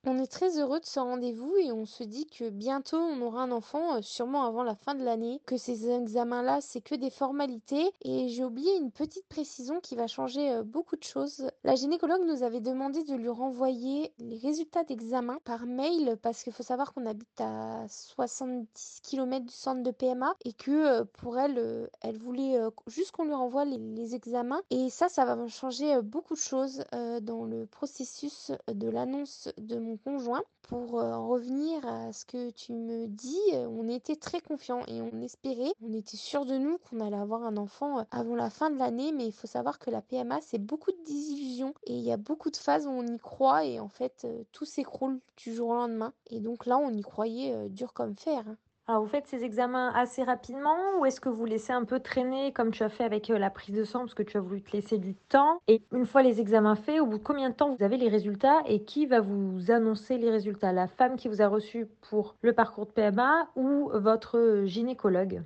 On 0.07 0.19
est 0.19 0.31
très 0.31 0.57
heureux 0.57 0.79
de 0.79 0.85
ce 0.85 1.01
rendez-vous 1.01 1.53
et 1.57 1.73
on 1.73 1.85
se 1.85 2.03
dit 2.03 2.27
que 2.27 2.49
bientôt 2.49 2.97
on 2.97 3.21
aura 3.21 3.41
un 3.41 3.51
enfant, 3.51 3.95
euh, 3.97 4.01
sûrement 4.01 4.45
avant 4.45 4.63
la 4.63 4.75
fin 4.75 4.95
de 4.95 5.03
l'année, 5.03 5.41
que 5.45 5.57
ces 5.57 5.89
examens-là, 5.89 6.61
c'est 6.61 6.79
que 6.79 6.95
des 6.95 7.09
formalités. 7.09 7.91
Et 8.03 8.29
j'ai 8.29 8.45
oublié 8.45 8.77
une 8.77 8.91
petite 8.91 9.27
précision 9.27 9.81
qui 9.81 9.97
va 9.97 10.07
changer 10.07 10.49
euh, 10.49 10.63
beaucoup 10.63 10.95
de 10.95 11.03
choses. 11.03 11.49
La 11.65 11.75
gynécologue 11.75 12.25
nous 12.25 12.43
avait 12.43 12.61
demandé 12.61 13.03
de 13.03 13.15
lui 13.15 13.27
renvoyer 13.27 14.13
les 14.19 14.37
résultats 14.37 14.85
d'examen 14.85 15.39
par 15.43 15.65
mail 15.65 16.17
parce 16.21 16.41
qu'il 16.41 16.53
faut 16.53 16.63
savoir 16.63 16.93
qu'on 16.93 17.05
habite 17.05 17.41
à 17.41 17.85
70 17.89 19.01
km 19.03 19.45
du 19.45 19.53
centre 19.53 19.83
de 19.83 19.91
PMA 19.91 20.33
et 20.45 20.53
que 20.53 20.71
euh, 21.01 21.03
pour 21.03 21.37
elle, 21.37 21.89
elle 21.99 22.17
voulait 22.17 22.57
juste 22.87 23.11
qu'on 23.11 23.25
lui 23.25 23.33
renvoie 23.33 23.65
les, 23.65 23.77
les, 23.77 24.15
examens. 24.15 24.61
Et 24.69 24.89
ça, 24.89 25.09
ça 25.09 25.25
va 25.25 25.47
changer 25.49 26.01
beaucoup 26.01 26.35
de 26.35 26.39
choses 26.39 26.85
dans 27.21 27.43
le 27.43 27.65
processus 27.65 28.53
de 28.71 28.89
l'annonce 28.89 29.49
de 29.57 29.77
mon 29.77 29.96
conjoint. 29.97 30.43
Pour 30.63 30.99
euh, 30.99 31.13
en 31.13 31.29
revenir 31.29 31.85
à 31.85 32.11
ce 32.11 32.25
que 32.25 32.49
tu 32.49 32.73
me 32.73 33.07
dis, 33.07 33.39
euh, 33.53 33.67
on 33.67 33.87
était 33.87 34.17
très 34.17 34.41
confiants 34.41 34.83
et 34.87 35.01
on 35.01 35.21
espérait, 35.21 35.71
on 35.81 35.93
était 35.93 36.17
sûr 36.17 36.45
de 36.45 36.57
nous 36.57 36.77
qu'on 36.79 36.99
allait 36.99 37.17
avoir 37.17 37.43
un 37.43 37.55
enfant 37.55 37.99
euh, 37.99 38.03
avant 38.11 38.35
la 38.35 38.49
fin 38.49 38.69
de 38.69 38.77
l'année, 38.77 39.13
mais 39.13 39.25
il 39.25 39.31
faut 39.31 39.47
savoir 39.47 39.79
que 39.79 39.89
la 39.89 40.01
PMA, 40.01 40.39
c'est 40.41 40.57
beaucoup 40.57 40.91
de 40.91 41.03
désillusions 41.05 41.73
et 41.85 41.93
il 41.93 42.03
y 42.03 42.11
a 42.11 42.17
beaucoup 42.17 42.51
de 42.51 42.57
phases 42.57 42.85
où 42.85 42.89
on 42.89 43.07
y 43.07 43.17
croit 43.17 43.63
et 43.65 43.79
en 43.79 43.89
fait, 43.89 44.27
tout 44.51 44.65
s'écroule 44.65 45.21
du 45.37 45.53
jour 45.53 45.69
au 45.69 45.75
lendemain. 45.75 46.13
Et 46.29 46.41
donc 46.41 46.65
là, 46.65 46.77
on 46.77 46.91
y 46.91 47.01
croyait 47.01 47.69
dur 47.69 47.93
comme 47.93 48.15
fer. 48.17 48.43
Alors, 48.89 49.01
vous 49.01 49.09
faites 49.09 49.27
ces 49.27 49.43
examens 49.43 49.91
assez 49.93 50.23
rapidement 50.23 50.77
ou 50.99 51.05
est-ce 51.05 51.19
que 51.19 51.27
vous 51.27 51.43
laissez 51.45 51.73
un 51.73 51.83
peu 51.83 51.99
traîner 51.99 52.53
comme 52.53 52.71
tu 52.71 52.83
as 52.83 52.89
fait 52.89 53.03
avec 53.03 53.29
euh, 53.29 53.37
la 53.37 53.49
prise 53.49 53.75
de 53.75 53.83
sang 53.83 53.99
parce 53.99 54.13
que 54.13 54.23
tu 54.23 54.37
as 54.37 54.39
voulu 54.39 54.61
te 54.61 54.71
laisser 54.71 54.97
du 54.97 55.13
temps? 55.13 55.59
Et 55.67 55.81
une 55.91 56.05
fois 56.05 56.23
les 56.23 56.39
examens 56.39 56.75
faits, 56.75 57.01
au 57.01 57.05
bout 57.05 57.17
de 57.17 57.23
combien 57.23 57.49
de 57.49 57.55
temps 57.55 57.75
vous 57.75 57.83
avez 57.83 57.97
les 57.97 58.07
résultats 58.07 58.61
et 58.65 58.85
qui 58.85 59.05
va 59.05 59.19
vous 59.19 59.71
annoncer 59.71 60.17
les 60.17 60.29
résultats? 60.31 60.71
La 60.71 60.87
femme 60.87 61.17
qui 61.17 61.27
vous 61.27 61.41
a 61.41 61.47
reçu 61.49 61.87
pour 62.09 62.37
le 62.41 62.53
parcours 62.53 62.85
de 62.85 62.91
PMA 62.91 63.49
ou 63.57 63.89
votre 63.93 64.63
gynécologue? 64.65 65.43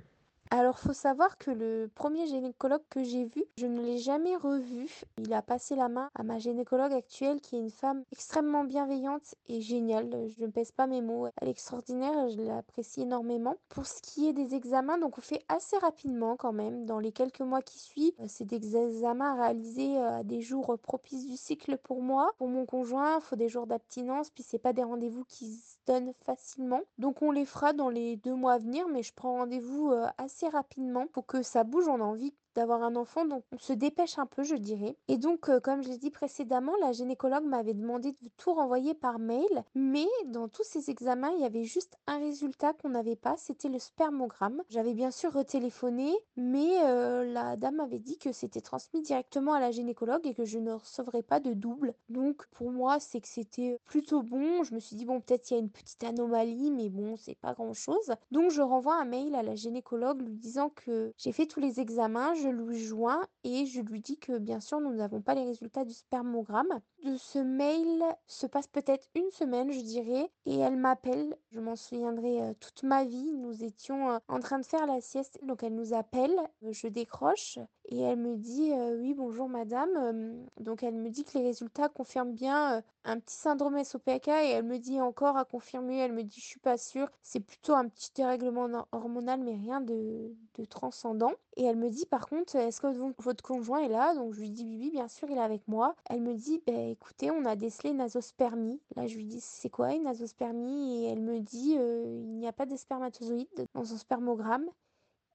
Alors, 0.54 0.78
faut 0.78 0.92
savoir 0.92 1.38
que 1.38 1.50
le 1.50 1.90
premier 1.94 2.26
gynécologue 2.26 2.82
que 2.90 3.02
j'ai 3.02 3.24
vu, 3.24 3.42
je 3.56 3.64
ne 3.64 3.80
l'ai 3.80 3.96
jamais 3.96 4.36
revu. 4.36 4.86
Il 5.16 5.32
a 5.32 5.40
passé 5.40 5.74
la 5.74 5.88
main 5.88 6.10
à 6.14 6.24
ma 6.24 6.38
gynécologue 6.38 6.92
actuelle, 6.92 7.40
qui 7.40 7.56
est 7.56 7.58
une 7.58 7.70
femme 7.70 8.04
extrêmement 8.12 8.62
bienveillante 8.62 9.34
et 9.48 9.62
géniale. 9.62 10.10
Je 10.36 10.44
ne 10.44 10.50
pèse 10.50 10.70
pas 10.70 10.86
mes 10.86 11.00
mots. 11.00 11.26
Elle 11.40 11.48
est 11.48 11.52
extraordinaire, 11.52 12.28
je 12.28 12.42
l'apprécie 12.42 13.00
énormément. 13.00 13.56
Pour 13.70 13.86
ce 13.86 14.02
qui 14.02 14.28
est 14.28 14.34
des 14.34 14.54
examens, 14.54 14.98
donc 14.98 15.16
on 15.16 15.22
fait 15.22 15.42
assez 15.48 15.78
rapidement 15.78 16.36
quand 16.36 16.52
même. 16.52 16.84
Dans 16.84 16.98
les 16.98 17.12
quelques 17.12 17.40
mois 17.40 17.62
qui 17.62 17.78
suivent, 17.78 18.12
euh, 18.20 18.26
c'est 18.28 18.44
des 18.44 18.76
examens 18.76 19.40
réalisés 19.40 19.96
euh, 19.96 20.18
à 20.18 20.22
des 20.22 20.42
jours 20.42 20.76
propices 20.82 21.26
du 21.26 21.38
cycle 21.38 21.78
pour 21.78 22.02
moi. 22.02 22.30
Pour 22.36 22.48
mon 22.48 22.66
conjoint, 22.66 23.16
il 23.16 23.22
faut 23.22 23.36
des 23.36 23.48
jours 23.48 23.66
d'abstinence, 23.66 24.28
puis 24.28 24.44
c'est 24.46 24.58
pas 24.58 24.74
des 24.74 24.84
rendez-vous 24.84 25.24
qui 25.24 25.46
se 25.86 25.92
donnent 25.92 26.12
facilement. 26.24 26.82
Donc 26.98 27.22
on 27.22 27.30
les 27.30 27.44
fera 27.44 27.72
dans 27.72 27.88
les 27.88 28.16
deux 28.16 28.34
mois 28.34 28.54
à 28.54 28.58
venir, 28.58 28.86
mais 28.88 29.02
je 29.02 29.12
prends 29.14 29.38
rendez-vous 29.38 29.90
euh, 29.90 30.06
assez 30.18 30.48
rapidement 30.48 31.06
pour 31.06 31.26
que 31.26 31.42
ça 31.42 31.64
bouge. 31.64 31.88
On 31.88 32.00
a 32.00 32.04
envie 32.04 32.34
d'avoir 32.54 32.82
un 32.82 32.96
enfant, 32.96 33.24
donc 33.24 33.44
on 33.52 33.58
se 33.58 33.72
dépêche 33.72 34.18
un 34.18 34.26
peu, 34.26 34.42
je 34.42 34.54
dirais. 34.54 34.96
Et 35.08 35.18
donc, 35.18 35.48
euh, 35.48 35.60
comme 35.60 35.82
je 35.82 35.88
l'ai 35.88 35.98
dit 35.98 36.10
précédemment, 36.10 36.72
la 36.80 36.92
gynécologue 36.92 37.44
m'avait 37.44 37.74
demandé 37.74 38.12
de 38.12 38.30
tout 38.36 38.52
renvoyer 38.52 38.94
par 38.94 39.18
mail, 39.18 39.64
mais 39.74 40.06
dans 40.26 40.48
tous 40.48 40.64
ces 40.64 40.90
examens, 40.90 41.30
il 41.36 41.42
y 41.42 41.44
avait 41.44 41.64
juste 41.64 41.96
un 42.06 42.18
résultat 42.18 42.72
qu'on 42.74 42.90
n'avait 42.90 43.16
pas, 43.16 43.36
c'était 43.36 43.68
le 43.68 43.78
spermogramme. 43.78 44.62
J'avais 44.68 44.94
bien 44.94 45.10
sûr 45.10 45.32
retéléphoné, 45.32 46.12
mais 46.36 46.82
euh, 46.84 47.24
la 47.24 47.56
dame 47.56 47.80
avait 47.80 47.98
dit 47.98 48.18
que 48.18 48.32
c'était 48.32 48.60
transmis 48.60 49.02
directement 49.02 49.54
à 49.54 49.60
la 49.60 49.70
gynécologue 49.70 50.26
et 50.26 50.34
que 50.34 50.44
je 50.44 50.58
ne 50.58 50.72
recevrais 50.72 51.22
pas 51.22 51.40
de 51.40 51.52
double. 51.52 51.94
Donc, 52.08 52.46
pour 52.52 52.70
moi, 52.70 53.00
c'est 53.00 53.20
que 53.20 53.28
c'était 53.28 53.78
plutôt 53.84 54.22
bon. 54.22 54.62
Je 54.64 54.74
me 54.74 54.80
suis 54.80 54.96
dit, 54.96 55.04
bon, 55.04 55.20
peut-être 55.20 55.50
il 55.50 55.54
y 55.54 55.56
a 55.56 55.60
une 55.60 55.70
petite 55.70 56.04
anomalie, 56.04 56.70
mais 56.70 56.88
bon, 56.88 57.16
c'est 57.16 57.38
pas 57.38 57.54
grand-chose. 57.54 58.14
Donc, 58.30 58.50
je 58.50 58.62
renvoie 58.62 58.96
un 58.96 59.04
mail 59.04 59.34
à 59.34 59.42
la 59.42 59.54
gynécologue 59.54 60.22
lui 60.22 60.36
disant 60.36 60.70
que 60.70 61.12
j'ai 61.16 61.32
fait 61.32 61.46
tous 61.46 61.60
les 61.60 61.80
examens, 61.80 62.34
je 62.42 62.48
lui 62.48 62.78
joins 62.78 63.26
et 63.44 63.66
je 63.66 63.80
lui 63.80 64.00
dis 64.00 64.18
que 64.18 64.38
bien 64.38 64.60
sûr 64.60 64.80
nous 64.80 64.94
n'avons 64.94 65.22
pas 65.22 65.34
les 65.34 65.44
résultats 65.44 65.84
du 65.84 65.92
spermogramme. 65.92 66.80
De 67.02 67.16
ce 67.16 67.40
mail 67.40 68.00
se 68.28 68.46
passe 68.46 68.68
peut-être 68.68 69.08
une 69.16 69.28
semaine 69.32 69.72
je 69.72 69.80
dirais 69.80 70.30
et 70.46 70.58
elle 70.58 70.76
m'appelle, 70.76 71.36
je 71.50 71.58
m'en 71.58 71.74
souviendrai 71.74 72.40
euh, 72.40 72.52
toute 72.60 72.84
ma 72.84 73.04
vie. 73.04 73.32
Nous 73.32 73.64
étions 73.64 74.12
euh, 74.12 74.18
en 74.28 74.38
train 74.38 74.60
de 74.60 74.64
faire 74.64 74.86
la 74.86 75.00
sieste 75.00 75.40
donc 75.42 75.64
elle 75.64 75.74
nous 75.74 75.94
appelle, 75.94 76.36
je 76.70 76.86
décroche 76.86 77.58
et 77.86 78.00
elle 78.00 78.20
me 78.20 78.36
dit 78.36 78.70
euh, 78.72 78.96
oui 79.00 79.14
bonjour 79.14 79.48
madame. 79.48 80.46
donc 80.60 80.84
elle 80.84 80.94
me 80.94 81.10
dit 81.10 81.24
que 81.24 81.36
les 81.38 81.44
résultats 81.44 81.88
confirment 81.88 82.34
bien 82.34 82.84
un 83.04 83.18
petit 83.18 83.34
syndrome 83.34 83.82
SOPK 83.82 84.28
et 84.28 84.50
elle 84.50 84.64
me 84.64 84.78
dit 84.78 85.00
encore 85.00 85.36
à 85.36 85.44
confirmer, 85.44 85.98
elle 85.98 86.12
me 86.12 86.22
dit 86.22 86.38
je 86.38 86.46
suis 86.46 86.60
pas 86.60 86.78
sûre, 86.78 87.10
c'est 87.24 87.40
plutôt 87.40 87.74
un 87.74 87.88
petit 87.88 88.10
dérèglement 88.14 88.86
hormonal 88.92 89.40
mais 89.40 89.56
rien 89.56 89.80
de, 89.80 90.32
de 90.54 90.64
transcendant. 90.64 91.32
Et 91.56 91.64
elle 91.64 91.76
me 91.76 91.90
dit 91.90 92.06
par 92.06 92.28
contre, 92.28 92.56
est-ce 92.56 92.80
que 92.80 92.86
votre 93.18 93.44
conjoint 93.44 93.80
est 93.80 93.88
là? 93.88 94.14
Donc 94.14 94.32
je 94.32 94.40
lui 94.40 94.50
dis 94.50 94.64
oui, 94.64 94.90
bien 94.90 95.08
sûr, 95.08 95.28
il 95.30 95.36
est 95.36 95.40
avec 95.40 95.66
moi. 95.68 95.94
Elle 96.08 96.22
me 96.22 96.34
dit, 96.34 96.62
bah, 96.66 96.91
écoutez, 96.92 97.30
on 97.30 97.44
a 97.44 97.56
décelé 97.56 97.90
une 97.90 98.00
azospermie. 98.00 98.80
Là, 98.96 99.06
je 99.06 99.16
lui 99.16 99.24
dis, 99.24 99.40
c'est 99.40 99.70
quoi 99.70 99.92
une 99.92 100.06
azospermie? 100.06 101.04
Et 101.04 101.08
elle 101.08 101.20
me 101.20 101.40
dit, 101.40 101.76
euh, 101.78 102.04
il 102.06 102.36
n'y 102.36 102.46
a 102.46 102.52
pas 102.52 102.66
de 102.66 102.76
spermatozoïdes 102.76 103.66
dans 103.74 103.84
son 103.84 103.96
spermogramme. 103.96 104.66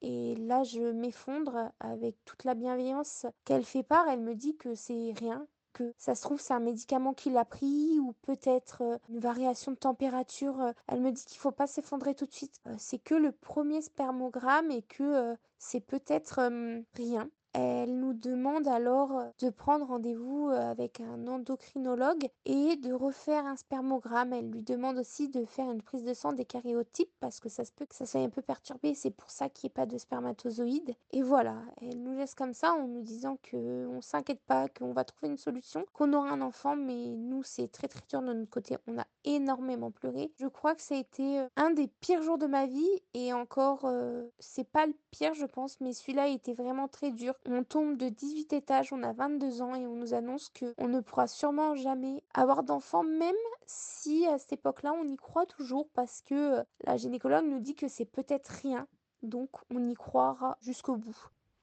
Et 0.02 0.36
là, 0.36 0.64
je 0.64 0.92
m'effondre 0.92 1.72
avec 1.80 2.16
toute 2.26 2.44
la 2.44 2.54
bienveillance 2.54 3.26
qu'elle 3.46 3.66
fait 3.66 3.84
part. 3.84 4.08
Elle 4.08 4.22
me 4.22 4.36
dit 4.36 4.56
que 4.56 4.76
c'est 4.76 5.12
rien, 5.18 5.48
que 5.74 5.94
ça 5.98 6.14
se 6.14 6.22
trouve 6.22 6.40
c'est 6.40 6.54
un 6.54 6.60
médicament 6.60 7.14
qu'il 7.14 7.36
a 7.36 7.46
pris 7.46 8.00
ou 8.00 8.14
peut-être 8.22 8.84
euh, 8.84 8.98
une 9.10 9.20
variation 9.20 9.72
de 9.72 9.78
température. 9.78 10.74
Elle 10.88 11.02
me 11.02 11.12
dit 11.12 11.26
qu'il 11.26 11.40
faut 11.40 11.52
pas 11.52 11.68
s'effondrer 11.68 12.14
tout 12.14 12.28
de 12.28 12.34
suite. 12.34 12.60
Euh, 12.68 12.76
c'est 12.78 13.00
que 13.00 13.16
le 13.16 13.32
premier 13.32 13.82
spermogramme 13.82 14.70
et 14.70 14.84
que 14.84 15.36
c'est 15.58 15.82
peut-être 15.82 16.40
rien. 16.94 17.30
Elle 17.54 18.00
nous 18.00 18.13
demande 18.13 18.68
alors 18.68 19.18
euh, 19.18 19.25
de 19.39 19.50
prendre 19.50 19.88
rendez-vous 19.88 20.50
euh, 20.50 20.72
avec 20.72 21.00
un 21.00 21.27
endocrinologue 21.27 22.30
et 22.46 22.75
de 22.75 22.94
refaire 22.94 23.46
un 23.46 23.56
spermogramme. 23.56 24.34
Elle 24.34 24.51
lui 24.51 24.62
demande 24.62 24.98
aussi 24.98 25.30
de 25.30 25.46
faire 25.46 25.72
une 25.72 25.82
prise 25.82 26.04
de 26.04 26.13
sang 26.13 26.34
des 26.34 26.46
karyotypes 26.46 27.12
parce 27.20 27.39
que 27.39 27.50
ça 27.50 27.66
se 27.66 27.72
peut 27.72 27.86
que 27.86 27.96
ça 27.96 28.06
soit 28.06 28.22
un 28.22 28.30
peu 28.30 28.42
perturbé. 28.42 28.94
C'est 28.94 29.12
pour 29.12 29.30
ça 29.30 29.50
qu'il 29.50 29.68
n'y 29.68 29.72
ait 29.72 29.74
pas 29.74 29.86
de 29.86 29.98
spermatozoïdes. 29.98 30.96
Et 31.12 31.22
voilà, 31.22 31.56
elle 31.82 32.01
nous 32.04 32.13
laisse 32.16 32.36
comme 32.36 32.54
ça 32.54 32.74
en 32.74 32.88
nous 32.88 33.01
disant 33.01 33.38
qu'on 33.50 33.96
ne 33.96 34.01
s'inquiète 34.01 34.42
pas, 34.42 34.68
qu'on 34.68 34.94
va 34.94 35.04
trouver 35.04 35.32
une 35.32 35.38
solution, 35.38 35.86
qu'on 35.94 36.13
aura 36.13 36.30
un 36.30 36.42
enfant. 36.42 36.75
Mais 36.75 37.16
nous, 37.16 37.44
c'est 37.44 37.72
très 37.72 37.88
très 37.88 38.01
dur 38.10 38.22
de 38.22 38.34
notre 38.34 38.50
côté. 38.50 38.77
On 38.88 39.00
a 39.00 39.08
énormément 39.24 39.92
pleuré. 39.92 40.32
Je 40.36 40.48
crois 40.48 40.75
que 40.75 40.82
ça 40.82 40.96
a 40.96 41.00
été 41.00 41.39
euh, 41.39 41.48
un 41.56 41.72
des 41.72 41.88
pires 41.88 42.22
jours 42.22 42.38
de 42.38 42.46
ma 42.46 42.66
vie 42.66 42.88
et 43.13 43.34
encore, 43.34 43.89
c'est 44.39 44.68
pas 44.70 44.86
le 44.86 44.94
pire, 45.12 45.34
je 45.34 45.46
pense, 45.46 45.80
mais 45.82 45.94
celui-là 45.94 46.27
était 46.27 46.54
vraiment 46.54 46.88
très 46.88 47.12
dur. 47.12 47.34
On 47.50 47.63
tombe 47.63 47.96
de 47.96 48.10
18 48.10 48.51
étages, 48.51 48.92
on 48.92 49.04
a 49.04 49.13
22 49.13 49.62
ans 49.62 49.74
et 49.74 49.88
on 49.88 49.96
nous 49.96 50.13
annonce 50.13 50.50
qu'on 50.50 50.89
ne 50.89 51.00
pourra 51.00 51.27
sûrement 51.27 51.75
jamais 51.75 52.22
avoir 52.34 52.62
d'enfants, 52.62 53.04
même 53.04 53.34
si 53.66 54.27
à 54.27 54.38
cette 54.38 54.51
époque-là, 54.51 54.94
on 54.94 55.08
y 55.08 55.16
croit 55.16 55.46
toujours 55.46 55.88
parce 55.94 56.22
que 56.22 56.60
euh, 56.60 56.63
la 56.84 56.98
gynécologue 56.98 57.46
nous 57.46 57.62
dit 57.62 57.74
que 57.74 57.88
c'est 57.88 58.06
peut-être 58.06 58.50
rien. 58.50 58.86
Donc 59.24 59.50
on 59.74 59.88
y 59.88 59.94
croira 59.94 60.58
jusqu'au 60.60 60.98
bout. 60.98 61.18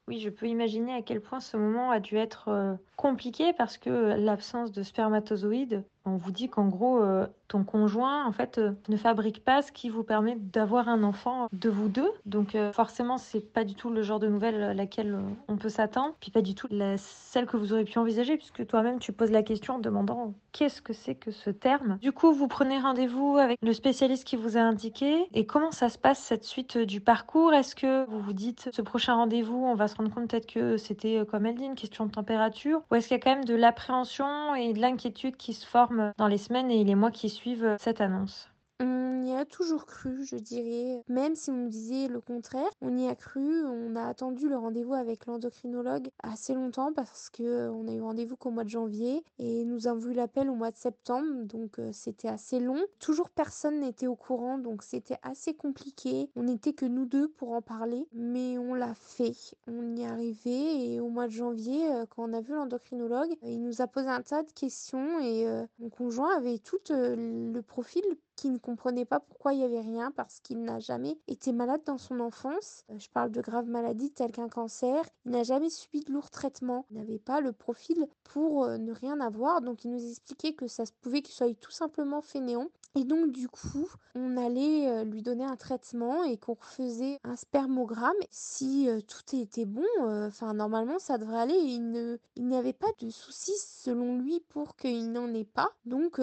Oui, 0.09 0.21
je 0.21 0.31
peux 0.31 0.47
imaginer 0.47 0.95
à 0.95 1.03
quel 1.03 1.21
point 1.21 1.41
ce 1.41 1.59
moment 1.59 1.91
a 1.91 2.01
dû 2.01 2.17
être 2.17 2.49
euh, 2.49 2.77
compliqué 2.97 3.53
parce 3.53 3.77
que 3.77 3.91
l'absence 3.91 4.73
de 4.73 4.83
spermatozoïdes 4.83 5.85
on 6.07 6.17
vous 6.17 6.33
dit 6.33 6.49
qu'en 6.49 6.69
gros, 6.69 7.01
euh, 7.01 7.27
ton 7.49 7.65
conjoint, 7.65 8.27
en 8.27 8.33
fait, 8.33 8.59
euh, 8.59 8.73
ne 8.89 8.97
fabrique 8.97 9.43
pas 9.43 9.63
ce 9.63 9.73
qui 9.73 9.89
vous 9.89 10.05
permet 10.05 10.37
d'avoir 10.37 10.89
un 10.89 11.03
enfant 11.03 11.49
de 11.53 11.71
vous 11.71 11.89
deux. 11.89 12.11
Donc, 12.27 12.55
euh, 12.55 12.73
forcément, 12.73 13.17
c'est 13.17 13.41
pas 13.41 13.65
du 13.65 13.75
tout 13.75 13.91
le 13.91 14.03
genre 14.03 14.21
de 14.21 14.29
nouvelle 14.29 14.63
à 14.63 14.75
laquelle 14.75 15.19
on 15.49 15.57
peut 15.57 15.71
s'attendre. 15.71 16.15
Puis, 16.21 16.31
pas 16.31 16.43
du 16.43 16.55
tout 16.55 16.69
celle 16.99 17.47
que 17.47 17.57
vous 17.57 17.73
auriez 17.73 17.85
pu 17.85 17.99
envisager, 17.99 18.37
puisque 18.37 18.67
toi-même, 18.67 18.99
tu 18.99 19.13
poses 19.13 19.31
la 19.31 19.43
question 19.43 19.77
en 19.77 19.79
demandant 19.79 20.35
qu'est-ce 20.53 20.83
que 20.83 20.93
c'est 20.93 21.15
que 21.15 21.31
ce 21.31 21.51
terme. 21.51 21.99
Du 22.03 22.13
coup, 22.13 22.33
vous 22.33 22.49
prenez 22.49 22.79
rendez-vous 22.79 23.39
avec 23.39 23.59
le 23.63 23.73
spécialiste 23.73 24.25
qui 24.25 24.37
vous 24.37 24.57
a 24.59 24.61
indiqué. 24.61 25.27
Et 25.33 25.47
comment 25.47 25.71
ça 25.71 25.89
se 25.89 25.99
passe, 25.99 26.19
cette 26.19 26.45
suite 26.45 26.77
du 26.77 27.01
parcours? 27.01 27.55
Est-ce 27.55 27.75
que 27.75 28.05
vous 28.11 28.21
vous 28.21 28.33
dites, 28.35 28.69
ce 28.73 28.83
prochain 28.83 29.15
rendez-vous, 29.15 29.65
on 29.65 29.75
va 29.75 29.89
se 29.89 29.97
rendre 29.97 30.13
compte 30.13 30.29
peut-être 30.29 30.53
que 30.53 30.77
c'était, 30.77 31.25
comme 31.31 31.47
elle 31.47 31.57
dit, 31.57 31.65
une 31.65 31.75
question 31.75 32.07
de 32.07 32.11
température? 32.11 32.83
Ou 32.91 32.97
est-ce 32.97 33.09
qu'il 33.09 33.17
y 33.17 33.21
a 33.21 33.23
quand 33.23 33.35
même 33.35 33.45
de 33.45 33.55
l'appréhension 33.55 34.55
et 34.55 34.73
de 34.75 34.81
l'inquiétude 34.81 35.37
qui 35.37 35.55
se 35.55 35.67
forment 35.67 35.94
dans 36.17 36.29
les 36.29 36.39
semaines 36.39 36.71
et 36.71 36.85
les 36.85 36.95
mois 36.95 37.11
qui 37.11 37.29
suivent 37.31 37.77
cette 37.79 38.01
annonce. 38.01 38.49
On 38.81 39.23
y 39.25 39.33
a 39.33 39.45
toujours 39.45 39.87
cru, 39.87 40.25
je 40.25 40.35
dirais, 40.35 41.03
même 41.09 41.37
si 41.37 41.51
on 41.51 41.55
nous 41.55 41.69
disait 41.69 42.09
le 42.09 42.21
contraire, 42.21 42.69
on 42.81 42.97
y 42.97 43.07
a 43.07 43.15
cru. 43.15 43.65
On 43.65 43.95
a 43.95 44.03
attendu 44.07 44.49
le 44.49 44.57
rendez-vous 44.57 44.95
avec 44.95 45.27
l'endocrinologue 45.27 46.11
assez 46.23 46.55
longtemps 46.55 46.93
parce 46.93 47.31
que 47.31 47.71
on 47.71 47.87
a 47.87 47.93
eu 47.93 48.01
rendez-vous 48.01 48.37
qu'au 48.37 48.51
mois 48.51 48.65
de 48.65 48.71
janvier 48.71 49.23
et 49.39 49.65
nous 49.65 49.87
avons 49.87 50.01
vu 50.01 50.13
l'appel 50.13 50.51
au 50.51 50.55
mois 50.55 50.73
de 50.73 50.77
septembre, 50.77 51.45
donc 51.45 51.79
euh, 51.79 51.91
c'était 51.93 52.29
assez 52.29 52.59
long. 52.59 52.83
Toujours 52.99 53.31
personne 53.31 53.79
n'était 53.79 54.09
au 54.09 54.17
courant, 54.17 54.59
donc 54.59 54.83
c'était 54.83 55.19
assez 55.23 55.55
compliqué. 55.55 56.29
On 56.35 56.43
n'était 56.43 56.73
que 56.73 56.85
nous 56.87 57.07
deux 57.07 57.29
pour 57.29 57.53
en 57.53 57.63
parler, 57.63 58.09
mais 58.13 58.59
on 58.59 58.75
l'a 58.75 58.95
fait. 58.95 59.37
On 59.69 59.95
y 59.97 60.03
est 60.03 60.07
arrivé 60.07 60.95
et 60.95 61.01
au 61.01 61.09
mois 61.09 61.29
de 61.29 61.33
janvier, 61.33 61.93
euh, 61.93 62.07
quand 62.07 62.29
on 62.29 62.33
a 62.33 62.41
vu 62.41 62.53
l'endocrinologue, 62.55 63.37
il 63.43 63.63
nous 63.63 63.81
a 63.81 63.87
posé 63.87 64.09
un 64.09 64.23
tas 64.23 64.43
de 64.43 64.53
questions 64.53 65.21
et 65.21 65.47
euh, 65.47 65.65
mon 65.79 65.91
conjoint 65.91 66.37
avait 66.37 66.59
tout 66.59 66.79
le 66.91 67.61
profil 67.61 68.03
qui 68.37 68.51
ne 68.51 68.59
comprenait 68.59 69.05
pas 69.05 69.21
pourquoi 69.21 69.53
il 69.53 69.61
y 69.61 69.65
avait 69.65 69.81
rien 69.81 70.11
parce 70.11 70.41
qu'il 70.41 70.63
n'a 70.63 70.81
jamais 70.81 71.19
été 71.29 71.53
malade 71.53 71.83
dans 71.87 71.99
son 71.99 72.21
enfance. 72.21 72.85
Euh, 72.91 72.99
je 72.99 73.09
parle 73.11 73.31
de 73.31 73.41
graves 73.41 73.69
maladies 73.69 74.11
telles 74.11 74.33
qu'un 74.33 74.49
cancer. 74.49 75.05
Il 75.25 75.33
n'a 75.33 75.43
jamais 75.43 75.71
subi 75.71 76.01
de 76.01 76.13
lourds 76.13 76.31
traitements. 76.31 76.87
Il 76.91 76.99
n'avait 76.99 77.19
pas 77.19 77.41
le 77.41 77.53
profil 77.53 78.07
pour 78.25 78.65
euh, 78.65 78.79
ne 78.79 78.93
rien 78.93 79.21
avoir. 79.21 79.61
Donc 79.61 79.85
il 79.85 79.91
nous 79.91 80.11
expliquait 80.11 80.53
que 80.53 80.67
ça 80.67 80.87
se 80.87 80.93
pouvait 81.01 81.23
qu'il 81.23 81.35
soit 81.35 81.53
tout 81.61 81.71
simplement 81.71 82.23
fainéant. 82.23 82.69
Et 82.97 83.05
donc 83.05 83.33
du 83.33 83.49
coup, 83.49 83.89
on 84.15 84.37
allait 84.37 84.89
euh, 84.89 85.05
lui 85.05 85.23
donner 85.23 85.45
un 85.45 85.57
traitement 85.57 86.25
et 86.25 86.37
qu'on 86.37 86.55
refaisait 86.55 87.19
un 87.25 87.37
spermogramme. 87.37 88.13
Si 88.31 88.89
tout 89.09 89.37
était 89.37 89.65
bon, 89.65 89.85
enfin 90.01 90.55
normalement 90.55 90.99
ça 90.99 91.19
devrait 91.19 91.41
aller. 91.41 91.55
Il 91.55 91.91
ne, 91.91 92.19
il 92.37 92.47
n'y 92.47 92.57
avait 92.57 92.73
pas 92.73 92.91
de 93.01 93.11
soucis 93.11 93.59
selon 93.59 94.19
lui 94.19 94.41
pour 94.49 94.77
qu'il 94.77 95.11
n'en 95.11 95.33
ait 95.35 95.45
pas. 95.45 95.71
Donc 95.87 96.21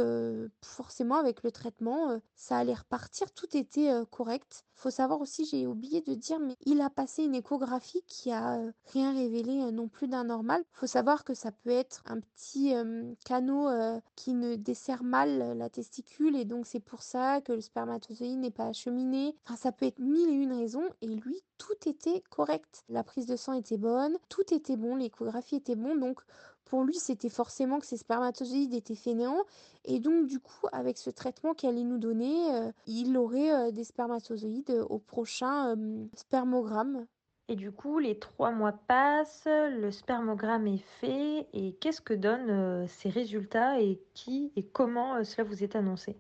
forcément 0.62 1.18
avec 1.18 1.44
le 1.44 1.52
traitement, 1.52 2.01
euh, 2.10 2.20
ça 2.36 2.58
allait 2.58 2.74
repartir, 2.74 3.32
tout 3.32 3.56
était 3.56 3.92
euh, 3.92 4.06
correct. 4.06 4.66
Faut 4.76 4.90
savoir 4.90 5.22
aussi, 5.22 5.46
j'ai 5.46 5.68
oublié 5.68 6.02
de 6.02 6.16
dire, 6.16 6.40
mais 6.40 6.56
il 6.66 6.82
a 6.82 6.90
passé 6.90 7.24
une 7.24 7.36
échographie 7.36 8.04
qui 8.08 8.32
a 8.32 8.58
euh, 8.58 8.72
rien 8.88 9.14
révélé 9.14 9.72
non 9.72 9.88
plus 9.88 10.08
d'anormal. 10.08 10.64
Faut 10.72 10.88
savoir 10.88 11.24
que 11.24 11.34
ça 11.34 11.52
peut 11.52 11.70
être 11.70 12.02
un 12.06 12.20
petit 12.20 12.74
canot 13.26 13.70
qui 14.16 14.34
ne 14.34 14.56
dessert 14.56 15.04
mal 15.04 15.56
la 15.58 15.70
testicule 15.70 16.36
et 16.36 16.46
donc 16.46 16.66
c'est 16.66 16.80
pour 16.80 17.04
ça 17.04 17.42
que 17.42 17.54
le 17.54 17.62
spermatozoïde 17.62 18.40
n'est 18.40 18.50
pas 18.50 18.68
acheminé. 18.68 19.36
Enfin, 19.46 19.56
ça 19.56 19.72
peut 19.72 19.86
être 19.86 20.00
mille 20.00 20.30
et 20.30 20.34
une 20.34 20.54
raisons 20.54 20.88
et 21.02 21.08
lui, 21.08 21.42
tout 21.58 21.88
était 21.88 22.24
correct. 22.32 22.84
La 22.90 23.04
prise 23.04 23.28
de 23.28 23.36
sang 23.36 23.54
était 23.54 23.78
bonne, 23.78 24.18
tout 24.30 24.52
était 24.52 24.78
bon, 24.78 24.96
l'échographie 24.96 25.58
était 25.58 25.76
bon, 25.76 25.96
donc 25.96 26.22
pour 26.72 26.86
lui, 26.86 26.96
c'était 26.96 27.28
forcément 27.28 27.80
que 27.80 27.86
ses 27.86 27.98
spermatozoïdes 27.98 28.74
étaient 28.74 28.96
fainéants. 28.96 29.44
Et 29.84 30.00
donc, 30.00 30.26
du 30.26 30.40
coup, 30.40 30.68
avec 30.72 30.98
ce 30.98 31.10
traitement 31.10 31.54
qu'elle 31.54 31.72
allait 31.72 31.84
nous 31.84 31.98
donner, 31.98 32.56
euh, 32.56 32.72
il 32.88 33.18
aurait 33.18 33.52
euh, 33.52 33.72
des 33.72 33.84
spermatozoïdes 33.84 34.86
au 34.90 34.98
prochain 34.98 35.76
euh, 35.76 36.06
spermogramme. 36.16 37.08
Et 37.50 37.58
du 37.58 37.74
coup, 37.74 38.00
les 38.00 38.18
trois 38.18 38.52
mois 38.52 38.72
passent, 38.72 39.50
le 39.50 39.92
spermogramme 39.92 40.66
est 40.66 40.86
fait. 41.02 41.46
Et 41.52 41.74
qu'est-ce 41.82 42.00
que 42.00 42.14
donnent 42.14 42.88
ces 42.88 43.10
résultats 43.10 43.82
et 43.82 44.02
qui 44.14 44.54
et 44.56 44.64
comment 44.64 45.22
cela 45.26 45.44
vous 45.44 45.62
est 45.62 45.76
annoncé? 45.76 46.16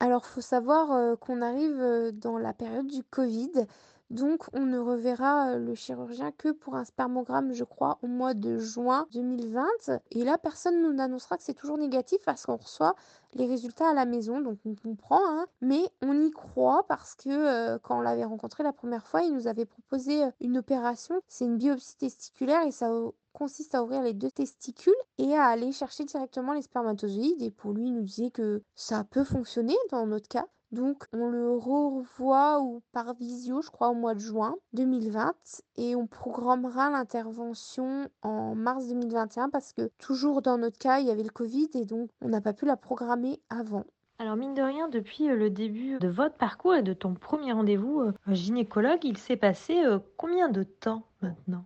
Alors, 0.00 0.24
faut 0.24 0.40
savoir 0.40 1.18
qu'on 1.18 1.42
arrive 1.42 2.10
dans 2.14 2.38
la 2.38 2.54
période 2.54 2.86
du 2.86 3.02
Covid. 3.02 3.66
Donc, 4.10 4.44
on 4.52 4.60
ne 4.60 4.78
reverra 4.78 5.56
le 5.56 5.74
chirurgien 5.74 6.30
que 6.32 6.50
pour 6.50 6.74
un 6.76 6.84
spermogramme, 6.84 7.52
je 7.52 7.64
crois, 7.64 7.98
au 8.02 8.06
mois 8.06 8.34
de 8.34 8.58
juin 8.58 9.06
2020. 9.12 9.66
Et 10.10 10.24
là, 10.24 10.38
personne 10.38 10.82
nous 10.82 11.00
annoncera 11.00 11.36
que 11.36 11.42
c'est 11.42 11.54
toujours 11.54 11.78
négatif 11.78 12.18
parce 12.24 12.46
qu'on 12.46 12.56
reçoit 12.56 12.94
les 13.32 13.46
résultats 13.46 13.90
à 13.90 13.94
la 13.94 14.04
maison. 14.04 14.40
Donc, 14.40 14.58
on 14.64 14.74
comprend, 14.74 15.20
hein. 15.20 15.46
mais 15.60 15.82
on 16.02 16.20
y 16.20 16.30
croit 16.30 16.86
parce 16.86 17.14
que 17.14 17.78
quand 17.78 17.98
on 17.98 18.02
l'avait 18.02 18.24
rencontré 18.24 18.62
la 18.62 18.72
première 18.72 19.06
fois, 19.06 19.22
il 19.22 19.34
nous 19.34 19.48
avait 19.48 19.64
proposé 19.66 20.22
une 20.40 20.58
opération. 20.58 21.20
C'est 21.28 21.46
une 21.46 21.56
biopsie 21.56 21.96
testiculaire 21.96 22.62
et 22.66 22.72
ça 22.72 22.90
consiste 23.32 23.74
à 23.74 23.82
ouvrir 23.82 24.02
les 24.02 24.12
deux 24.12 24.30
testicules 24.30 24.94
et 25.18 25.34
à 25.34 25.46
aller 25.46 25.72
chercher 25.72 26.04
directement 26.04 26.52
les 26.52 26.62
spermatozoïdes. 26.62 27.42
Et 27.42 27.50
pour 27.50 27.72
lui, 27.72 27.86
il 27.86 27.94
nous 27.94 28.02
disait 28.02 28.30
que 28.30 28.62
ça 28.74 29.04
peut 29.04 29.24
fonctionner 29.24 29.76
dans 29.90 30.06
notre 30.06 30.28
cas. 30.28 30.46
Donc 30.74 31.04
on 31.12 31.28
le 31.28 31.52
revoit 31.52 32.60
ou 32.60 32.82
par 32.90 33.14
visio, 33.14 33.62
je 33.62 33.70
crois, 33.70 33.90
au 33.90 33.94
mois 33.94 34.14
de 34.14 34.18
juin 34.18 34.56
2020 34.72 35.32
et 35.76 35.94
on 35.94 36.08
programmera 36.08 36.90
l'intervention 36.90 38.08
en 38.22 38.56
mars 38.56 38.88
2021 38.88 39.50
parce 39.50 39.72
que 39.72 39.88
toujours 39.98 40.42
dans 40.42 40.58
notre 40.58 40.76
cas, 40.76 40.98
il 40.98 41.06
y 41.06 41.12
avait 41.12 41.22
le 41.22 41.30
Covid 41.30 41.68
et 41.74 41.84
donc 41.84 42.10
on 42.20 42.28
n'a 42.28 42.40
pas 42.40 42.52
pu 42.52 42.66
la 42.66 42.76
programmer 42.76 43.40
avant. 43.50 43.84
Alors 44.18 44.34
mine 44.34 44.54
de 44.54 44.62
rien, 44.62 44.88
depuis 44.88 45.30
euh, 45.30 45.36
le 45.36 45.48
début 45.48 45.98
de 46.00 46.08
votre 46.08 46.34
parcours 46.34 46.74
et 46.74 46.82
de 46.82 46.92
ton 46.92 47.14
premier 47.14 47.52
rendez-vous 47.52 48.00
euh, 48.00 48.12
gynécologue, 48.26 49.04
il 49.04 49.16
s'est 49.16 49.36
passé 49.36 49.84
euh, 49.84 50.00
combien 50.16 50.48
de 50.48 50.64
temps 50.64 51.04
maintenant? 51.22 51.64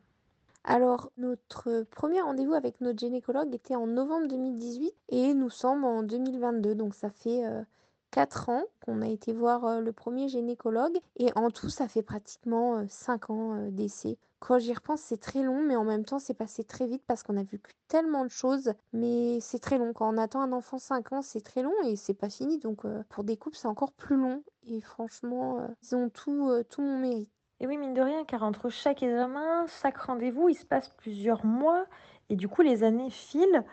Alors, 0.65 1.11
notre 1.17 1.85
premier 1.85 2.21
rendez-vous 2.21 2.53
avec 2.53 2.83
notre 2.83 2.99
gynécologue 2.99 3.55
était 3.55 3.75
en 3.75 3.87
novembre 3.87 4.29
2018 4.29 4.93
et 5.09 5.33
nous 5.33 5.49
sommes 5.49 5.85
en 5.85 6.03
2022, 6.03 6.75
donc 6.75 6.95
ça 6.95 7.09
fait 7.09 7.43
4 8.11 8.49
ans 8.49 8.65
qu'on 8.85 9.03
a 9.03 9.07
été 9.09 9.33
voir 9.33 9.81
le 9.81 9.93
premier 9.93 10.29
gynécologue 10.29 10.99
et 11.17 11.31
en 11.35 11.51
tout 11.51 11.69
ça 11.69 11.89
fait 11.89 12.03
pratiquement 12.03 12.85
5 12.89 13.31
ans 13.31 13.69
d'essai. 13.71 14.19
Quand 14.41 14.59
j'y 14.59 14.73
repense 14.73 15.01
c'est 15.01 15.21
très 15.21 15.43
long 15.43 15.63
mais 15.63 15.77
en 15.77 15.85
même 15.85 16.05
temps 16.05 16.19
c'est 16.19 16.35
passé 16.35 16.65
très 16.65 16.87
vite 16.87 17.03
parce 17.07 17.23
qu'on 17.23 17.37
a 17.37 17.43
vu 17.43 17.61
tellement 17.89 18.25
de 18.25 18.31
choses 18.31 18.73
mais 18.93 19.41
c'est 19.41 19.59
très 19.59 19.79
long. 19.79 19.93
Quand 19.93 20.13
on 20.13 20.17
attend 20.17 20.41
un 20.41 20.53
enfant 20.53 20.79
5 20.79 21.13
ans 21.13 21.23
c'est 21.23 21.41
très 21.41 21.63
long 21.63 21.75
et 21.85 21.97
c'est 21.97 22.15
pas 22.15 22.31
fini 22.31 22.59
donc 22.59 22.83
pour 23.09 23.25
des 23.25 23.37
couples 23.37 23.57
c'est 23.57 23.69
encore 23.69 23.93
plus 23.93 24.17
long 24.17 24.43
et 24.67 24.81
franchement 24.81 25.69
ils 25.83 25.97
ont 25.97 26.09
tout, 26.09 26.51
tout 26.71 26.83
mon 26.83 26.99
mérite. 26.99 27.29
Et 27.61 27.67
oui 27.67 27.77
mine 27.77 27.95
de 27.95 28.01
rien 28.01 28.25
car 28.25 28.43
entre 28.43 28.69
chaque 28.69 29.03
examen, 29.03 29.67
chaque 29.83 29.99
rendez-vous 29.99 30.49
il 30.49 30.55
se 30.55 30.65
passe 30.65 30.89
plusieurs 30.99 31.45
mois 31.45 31.85
et 32.31 32.37
du 32.37 32.49
coup 32.49 32.63
les 32.63 32.85
années 32.85 33.11
filent. 33.11 33.65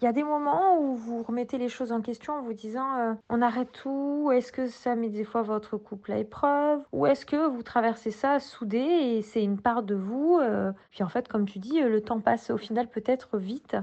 Il 0.00 0.06
y 0.06 0.08
a 0.08 0.12
des 0.12 0.24
moments 0.24 0.78
où 0.80 0.94
vous 0.94 1.22
remettez 1.22 1.58
les 1.58 1.68
choses 1.68 1.92
en 1.92 2.00
question 2.00 2.32
en 2.32 2.42
vous 2.42 2.54
disant 2.54 2.98
euh, 2.98 3.12
on 3.28 3.42
arrête 3.42 3.70
tout, 3.70 4.30
est-ce 4.32 4.50
que 4.50 4.66
ça 4.66 4.96
met 4.96 5.10
des 5.10 5.24
fois 5.24 5.42
votre 5.42 5.76
couple 5.76 6.12
à 6.12 6.18
épreuve 6.18 6.80
ou 6.92 7.04
est-ce 7.04 7.26
que 7.26 7.48
vous 7.48 7.62
traversez 7.62 8.10
ça 8.10 8.40
soudé 8.40 8.78
et 8.78 9.20
c'est 9.20 9.42
une 9.42 9.60
part 9.60 9.82
de 9.82 9.94
vous 9.94 10.38
euh, 10.40 10.72
Puis 10.90 11.02
en 11.02 11.08
fait, 11.10 11.28
comme 11.28 11.46
tu 11.46 11.58
dis, 11.58 11.80
le 11.82 12.00
temps 12.00 12.20
passe 12.20 12.48
au 12.48 12.56
final 12.56 12.88
peut-être 12.88 13.36
vite. 13.36 13.76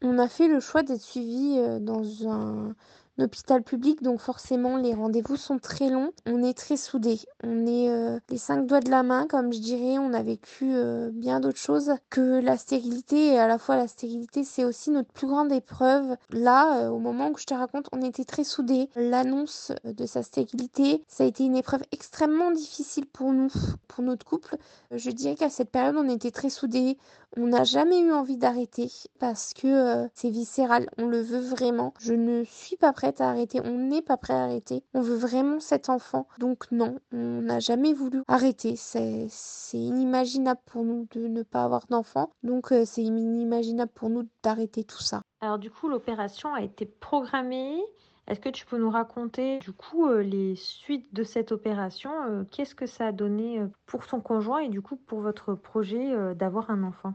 On 0.00 0.18
a 0.18 0.28
fait 0.28 0.46
le 0.46 0.60
choix 0.60 0.84
d'être 0.84 1.00
suivi 1.00 1.56
euh, 1.58 1.80
dans 1.80 2.28
un 2.28 2.76
hôpital 3.22 3.62
public, 3.62 4.02
donc 4.02 4.20
forcément 4.20 4.76
les 4.76 4.94
rendez-vous 4.94 5.36
sont 5.36 5.58
très 5.58 5.90
longs. 5.90 6.10
On 6.26 6.42
est 6.42 6.56
très 6.56 6.76
soudés. 6.76 7.20
On 7.44 7.66
est 7.66 7.90
euh, 7.90 8.18
les 8.30 8.38
cinq 8.38 8.66
doigts 8.66 8.80
de 8.80 8.90
la 8.90 9.02
main, 9.02 9.26
comme 9.26 9.52
je 9.52 9.58
dirais. 9.58 9.98
On 9.98 10.12
a 10.12 10.22
vécu 10.22 10.74
euh, 10.74 11.10
bien 11.12 11.40
d'autres 11.40 11.58
choses 11.58 11.92
que 12.10 12.40
la 12.40 12.56
stérilité. 12.56 13.34
Et 13.34 13.38
à 13.38 13.46
la 13.46 13.58
fois, 13.58 13.76
la 13.76 13.88
stérilité, 13.88 14.44
c'est 14.44 14.64
aussi 14.64 14.90
notre 14.90 15.12
plus 15.12 15.26
grande 15.26 15.52
épreuve. 15.52 16.16
Là, 16.30 16.84
euh, 16.84 16.88
au 16.88 16.98
moment 16.98 17.30
où 17.30 17.36
je 17.36 17.44
te 17.44 17.54
raconte, 17.54 17.88
on 17.92 18.02
était 18.02 18.24
très 18.24 18.44
soudés. 18.44 18.88
L'annonce 18.96 19.72
de 19.84 20.06
sa 20.06 20.22
stérilité, 20.22 21.04
ça 21.08 21.24
a 21.24 21.26
été 21.26 21.44
une 21.44 21.56
épreuve 21.56 21.82
extrêmement 21.92 22.50
difficile 22.50 23.06
pour 23.06 23.32
nous, 23.32 23.50
pour 23.88 24.04
notre 24.04 24.24
couple. 24.24 24.56
Je 24.90 25.10
dirais 25.10 25.34
qu'à 25.34 25.50
cette 25.50 25.70
période, 25.70 25.96
on 25.96 26.08
était 26.08 26.30
très 26.30 26.50
soudés. 26.50 26.98
On 27.36 27.48
n'a 27.48 27.64
jamais 27.64 28.00
eu 28.00 28.12
envie 28.12 28.36
d'arrêter 28.36 28.90
parce 29.18 29.52
que 29.54 30.08
c'est 30.14 30.30
viscéral. 30.30 30.88
On 30.98 31.06
le 31.06 31.20
veut 31.20 31.40
vraiment. 31.40 31.92
Je 32.00 32.14
ne 32.14 32.42
suis 32.44 32.76
pas 32.76 32.92
prête 32.92 33.20
à 33.20 33.28
arrêter, 33.30 33.60
on 33.64 33.76
n'est 33.76 34.02
pas 34.02 34.16
prêt 34.16 34.34
à 34.34 34.44
arrêter. 34.44 34.82
On 34.94 35.00
veut 35.00 35.16
vraiment 35.16 35.60
cet 35.60 35.88
enfant. 35.88 36.26
Donc 36.38 36.70
non, 36.72 36.98
on 37.12 37.42
n'a 37.42 37.60
jamais 37.60 37.92
voulu 37.92 38.22
arrêter. 38.28 38.74
C'est 38.76 39.28
inimaginable 39.72 40.60
pour 40.66 40.84
nous 40.84 41.06
de 41.12 41.26
ne 41.28 41.42
pas 41.42 41.64
avoir 41.64 41.86
d'enfant. 41.88 42.30
Donc 42.42 42.72
euh, 42.72 42.84
c'est 42.84 43.02
inimaginable 43.02 43.92
pour 43.94 44.10
nous 44.10 44.28
d'arrêter 44.42 44.84
tout 44.84 45.02
ça. 45.02 45.22
Alors 45.40 45.58
du 45.58 45.70
coup, 45.70 45.88
l'opération 45.88 46.54
a 46.54 46.62
été 46.62 46.86
programmée. 46.86 47.80
Est-ce 48.28 48.40
que 48.40 48.48
tu 48.48 48.66
peux 48.66 48.78
nous 48.78 48.90
raconter 48.90 49.58
du 49.58 49.72
coup 49.72 50.06
euh, 50.06 50.22
les 50.22 50.54
suites 50.54 51.12
de 51.14 51.24
cette 51.24 51.50
opération 51.50 52.10
euh, 52.28 52.44
Qu'est-ce 52.50 52.74
que 52.74 52.86
ça 52.86 53.06
a 53.08 53.12
donné 53.12 53.60
pour 53.86 54.06
ton 54.06 54.20
conjoint 54.20 54.60
et 54.60 54.68
du 54.68 54.82
coup 54.82 54.96
pour 54.96 55.20
votre 55.20 55.54
projet 55.54 56.34
d'avoir 56.34 56.70
un 56.70 56.84
enfant? 56.84 57.14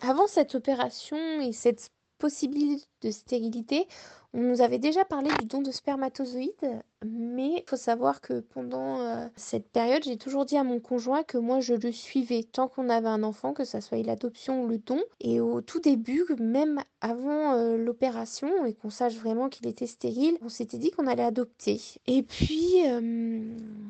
Avant 0.00 0.26
cette 0.26 0.54
opération 0.54 1.16
et 1.40 1.52
cette 1.52 1.90
possibilité 2.18 2.86
de 3.02 3.10
stérilité, 3.10 3.86
on 4.32 4.40
nous 4.40 4.60
avait 4.60 4.78
déjà 4.78 5.04
parlé 5.04 5.28
du 5.40 5.46
don 5.46 5.60
de 5.60 5.72
spermatozoïdes, 5.72 6.82
mais 7.04 7.48
il 7.56 7.64
faut 7.66 7.76
savoir 7.76 8.20
que 8.20 8.40
pendant 8.40 9.00
euh, 9.00 9.26
cette 9.34 9.68
période, 9.68 10.04
j'ai 10.04 10.16
toujours 10.16 10.44
dit 10.44 10.56
à 10.56 10.62
mon 10.62 10.78
conjoint 10.78 11.22
que 11.24 11.38
moi 11.38 11.60
je 11.60 11.74
le 11.74 11.90
suivais 11.90 12.44
tant 12.44 12.68
qu'on 12.68 12.88
avait 12.88 13.08
un 13.08 13.22
enfant, 13.22 13.52
que 13.52 13.64
ça 13.64 13.80
soit 13.80 14.02
l'adoption 14.02 14.62
ou 14.62 14.68
le 14.68 14.78
don. 14.78 15.00
Et 15.20 15.40
au 15.40 15.62
tout 15.62 15.80
début, 15.80 16.24
même 16.38 16.80
avant 17.00 17.54
euh, 17.54 17.76
l'opération 17.76 18.66
et 18.66 18.74
qu'on 18.74 18.90
sache 18.90 19.16
vraiment 19.16 19.48
qu'il 19.48 19.66
était 19.66 19.86
stérile, 19.86 20.36
on 20.42 20.48
s'était 20.48 20.78
dit 20.78 20.90
qu'on 20.90 21.06
allait 21.06 21.24
adopter. 21.24 21.80
Et 22.06 22.22
puis 22.22 22.86
euh, 22.86 23.40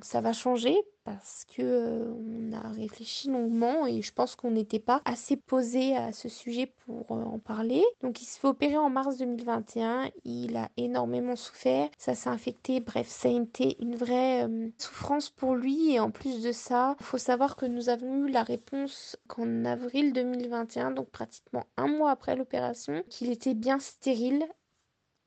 ça 0.02 0.20
va 0.20 0.32
changer 0.32 0.76
parce 1.04 1.44
que 1.56 2.04
on 2.12 2.52
a 2.52 2.68
réfléchi 2.68 3.28
longuement 3.28 3.86
et 3.86 4.02
je 4.02 4.12
pense 4.12 4.36
qu'on 4.36 4.50
n'était 4.52 4.78
pas 4.78 5.00
assez 5.04 5.36
posé 5.36 5.96
à 5.96 6.12
ce 6.12 6.28
sujet 6.28 6.72
pour 6.86 7.10
en 7.10 7.38
parler. 7.38 7.82
Donc 8.02 8.22
il 8.22 8.26
se 8.26 8.38
fait 8.38 8.46
opérer 8.46 8.76
en 8.76 8.90
mars 8.90 9.16
2021 9.16 10.10
il 10.30 10.56
a 10.56 10.68
énormément 10.76 11.36
souffert, 11.36 11.88
ça 11.98 12.14
s'est 12.14 12.28
infecté, 12.28 12.80
bref, 12.80 13.08
ça 13.08 13.28
a 13.28 13.32
été 13.32 13.76
une 13.82 13.96
vraie 13.96 14.44
euh, 14.44 14.70
souffrance 14.78 15.30
pour 15.30 15.54
lui. 15.54 15.92
Et 15.94 16.00
en 16.00 16.10
plus 16.10 16.42
de 16.42 16.52
ça, 16.52 16.96
il 17.00 17.04
faut 17.04 17.18
savoir 17.18 17.56
que 17.56 17.66
nous 17.66 17.88
avons 17.88 18.26
eu 18.26 18.30
la 18.30 18.42
réponse 18.42 19.16
qu'en 19.28 19.64
avril 19.64 20.12
2021, 20.12 20.92
donc 20.92 21.10
pratiquement 21.10 21.64
un 21.76 21.88
mois 21.88 22.10
après 22.10 22.36
l'opération, 22.36 23.02
qu'il 23.08 23.30
était 23.30 23.54
bien 23.54 23.78
stérile 23.78 24.46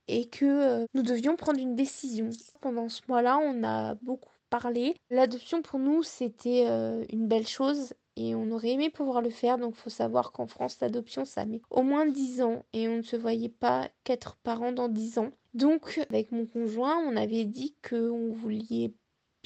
et 0.08 0.30
que 0.30 0.46
euh, 0.46 0.86
nous 0.94 1.04
devions 1.04 1.36
prendre 1.36 1.60
une 1.60 1.76
décision. 1.76 2.30
Pendant 2.62 2.90
ce 2.90 3.02
mois-là, 3.08 3.38
on 3.40 3.64
a 3.64 3.96
beaucoup 3.96 4.30
parlé. 4.50 4.96
L'adoption 5.10 5.62
pour 5.62 5.80
nous, 5.80 6.04
c'était 6.04 6.66
euh, 6.68 7.04
une 7.10 7.28
belle 7.28 7.48
chose 7.48 7.94
et 8.16 8.36
on 8.36 8.52
aurait 8.52 8.72
aimé 8.72 8.90
pouvoir 8.90 9.22
le 9.22 9.30
faire. 9.30 9.58
Donc, 9.58 9.76
faut 9.76 9.90
savoir 9.90 10.32
qu'en 10.32 10.48
France, 10.48 10.78
l'adoption, 10.82 11.26
ça 11.26 11.46
met 11.46 11.62
au 11.70 11.84
moins 11.84 12.06
10 12.06 12.42
ans 12.42 12.66
et 12.74 12.88
on 12.88 12.98
ne 12.98 13.02
se 13.02 13.16
voyait 13.16 13.50
pas 13.50 13.90
qu'être 14.04 14.36
parents 14.38 14.72
dans 14.72 14.90
10 14.90 15.18
ans. 15.20 15.32
Donc, 15.54 16.00
avec 16.10 16.32
mon 16.32 16.46
conjoint, 16.46 16.98
on 16.98 17.16
avait 17.16 17.46
dit 17.46 17.76
qu'on 17.88 18.32
voulait 18.34 18.94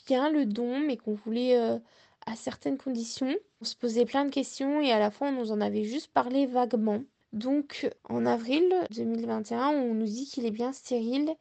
bien 0.05 0.29
le 0.29 0.45
don, 0.45 0.79
mais 0.79 0.97
qu'on 0.97 1.13
voulait 1.13 1.57
euh, 1.57 1.79
à 2.25 2.35
certaines 2.35 2.77
conditions. 2.77 3.35
On 3.61 3.65
se 3.65 3.75
posait 3.75 4.05
plein 4.05 4.25
de 4.25 4.31
questions 4.31 4.81
et 4.81 4.91
à 4.91 4.99
la 4.99 5.11
fin, 5.11 5.29
on 5.29 5.39
nous 5.39 5.51
en 5.51 5.61
avait 5.61 5.83
juste 5.83 6.11
parlé 6.13 6.45
vaguement. 6.45 7.03
Donc, 7.33 7.89
en 8.09 8.25
avril 8.25 8.73
2021, 8.91 9.67
on 9.69 9.93
nous 9.93 10.05
dit 10.05 10.25
qu'il 10.25 10.45
est 10.45 10.51
bien 10.51 10.71
stérile 10.71 11.35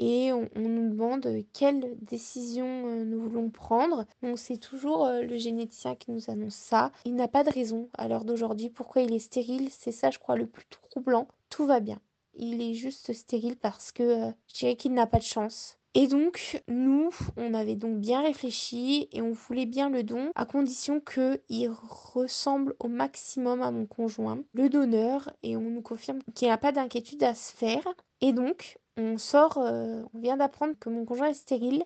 et 0.00 0.32
on, 0.32 0.48
nous 0.56 0.88
demande 0.88 1.28
quelle 1.52 1.94
décision 2.00 2.86
euh, 2.86 3.04
nous 3.04 3.20
voulons 3.20 3.50
prendre. 3.50 4.06
Donc 4.22 4.38
c'est 4.38 4.56
toujours 4.56 5.06
euh, 5.06 5.22
le 5.22 5.36
généticien 5.36 5.94
qui 5.94 6.10
nous 6.10 6.30
annonce 6.30 6.54
ça. 6.54 6.90
Il 7.04 7.14
n'a 7.14 7.28
pas 7.28 7.44
de 7.44 7.50
raison 7.50 7.90
à 7.98 8.08
l'heure 8.08 8.24
d'aujourd'hui 8.24 8.70
pourquoi 8.70 9.02
il 9.02 9.12
est 9.12 9.18
stérile. 9.18 9.68
C'est 9.70 9.92
ça, 9.92 10.10
je 10.10 10.18
crois, 10.18 10.36
le 10.36 10.46
plus 10.46 10.64
troublant. 10.90 11.28
Tout 11.50 11.66
va 11.66 11.80
bien. 11.80 12.00
Il 12.34 12.62
est 12.62 12.72
juste 12.72 13.12
stérile 13.12 13.56
parce 13.56 13.92
que 13.92 14.02
euh, 14.02 14.30
je 14.48 14.60
dirais 14.60 14.76
qu'il 14.76 14.94
n'a 14.94 15.06
pas 15.06 15.18
de 15.18 15.24
chance. 15.24 15.76
Et 15.92 16.06
donc, 16.06 16.62
nous, 16.66 17.10
on 17.36 17.52
avait 17.52 17.74
donc 17.74 17.98
bien 17.98 18.22
réfléchi 18.22 19.08
et 19.12 19.20
on 19.20 19.32
voulait 19.32 19.66
bien 19.66 19.90
le 19.90 20.02
don 20.02 20.30
à 20.34 20.46
condition 20.46 21.00
qu'il 21.00 21.70
ressemble 22.14 22.74
au 22.78 22.86
maximum 22.86 23.60
à 23.60 23.72
mon 23.72 23.86
conjoint, 23.86 24.38
le 24.52 24.68
donneur, 24.68 25.30
et 25.42 25.56
on 25.56 25.68
nous 25.68 25.82
confirme 25.82 26.20
qu'il 26.32 26.46
n'y 26.46 26.52
a 26.52 26.58
pas 26.58 26.70
d'inquiétude 26.70 27.24
à 27.24 27.34
se 27.34 27.52
faire. 27.52 27.82
Et 28.20 28.32
donc, 28.32 28.78
on 28.96 29.18
sort, 29.18 29.58
euh, 29.58 30.02
on 30.14 30.18
vient 30.20 30.36
d'apprendre 30.36 30.74
que 30.78 30.88
mon 30.88 31.04
conjoint 31.04 31.28
est 31.28 31.34
stérile. 31.34 31.84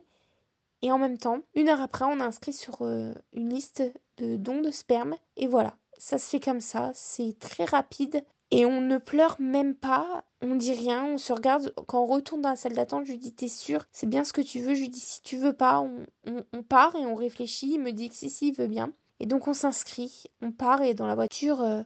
Et 0.82 0.92
en 0.92 0.98
même 0.98 1.18
temps, 1.18 1.40
une 1.54 1.68
heure 1.68 1.80
après, 1.80 2.04
on 2.04 2.20
a 2.20 2.24
inscrit 2.24 2.52
sur 2.52 2.82
euh, 2.82 3.14
une 3.32 3.48
liste 3.50 3.82
de 4.18 4.36
dons 4.36 4.60
de 4.60 4.70
sperme. 4.70 5.16
Et 5.36 5.46
voilà, 5.46 5.76
ça 5.98 6.18
se 6.18 6.28
fait 6.28 6.40
comme 6.40 6.60
ça. 6.60 6.92
C'est 6.94 7.38
très 7.38 7.64
rapide. 7.64 8.24
Et 8.50 8.66
on 8.66 8.80
ne 8.80 8.98
pleure 8.98 9.36
même 9.40 9.74
pas, 9.74 10.24
on 10.42 10.54
dit 10.54 10.74
rien, 10.74 11.04
on 11.06 11.18
se 11.18 11.32
regarde. 11.32 11.74
Quand 11.88 12.02
on 12.02 12.06
retourne 12.06 12.42
dans 12.42 12.50
la 12.50 12.56
salle 12.56 12.74
d'attente, 12.74 13.06
je 13.06 13.12
lui 13.12 13.18
dis 13.18 13.32
T'es 13.34 13.48
sûr 13.48 13.84
C'est 13.92 14.06
bien 14.06 14.24
ce 14.24 14.32
que 14.32 14.42
tu 14.42 14.60
veux? 14.60 14.74
Je 14.74 14.82
lui 14.82 14.88
dis 14.90 15.00
Si 15.00 15.22
tu 15.22 15.36
veux 15.36 15.54
pas, 15.54 15.80
on, 15.80 16.62
part 16.62 16.94
et 16.94 17.06
on 17.06 17.14
réfléchit. 17.14 17.74
Il 17.74 17.80
me 17.80 17.92
dit 17.92 18.10
que 18.10 18.14
si, 18.14 18.30
si, 18.30 18.48
il 18.48 18.54
veut 18.54 18.68
bien. 18.68 18.92
Et 19.20 19.26
donc 19.26 19.48
on 19.48 19.54
s'inscrit, 19.54 20.24
on 20.42 20.52
part 20.52 20.82
et 20.82 20.94
dans 20.94 21.06
la 21.06 21.14
voiture, 21.14 21.62
euh, 21.62 21.82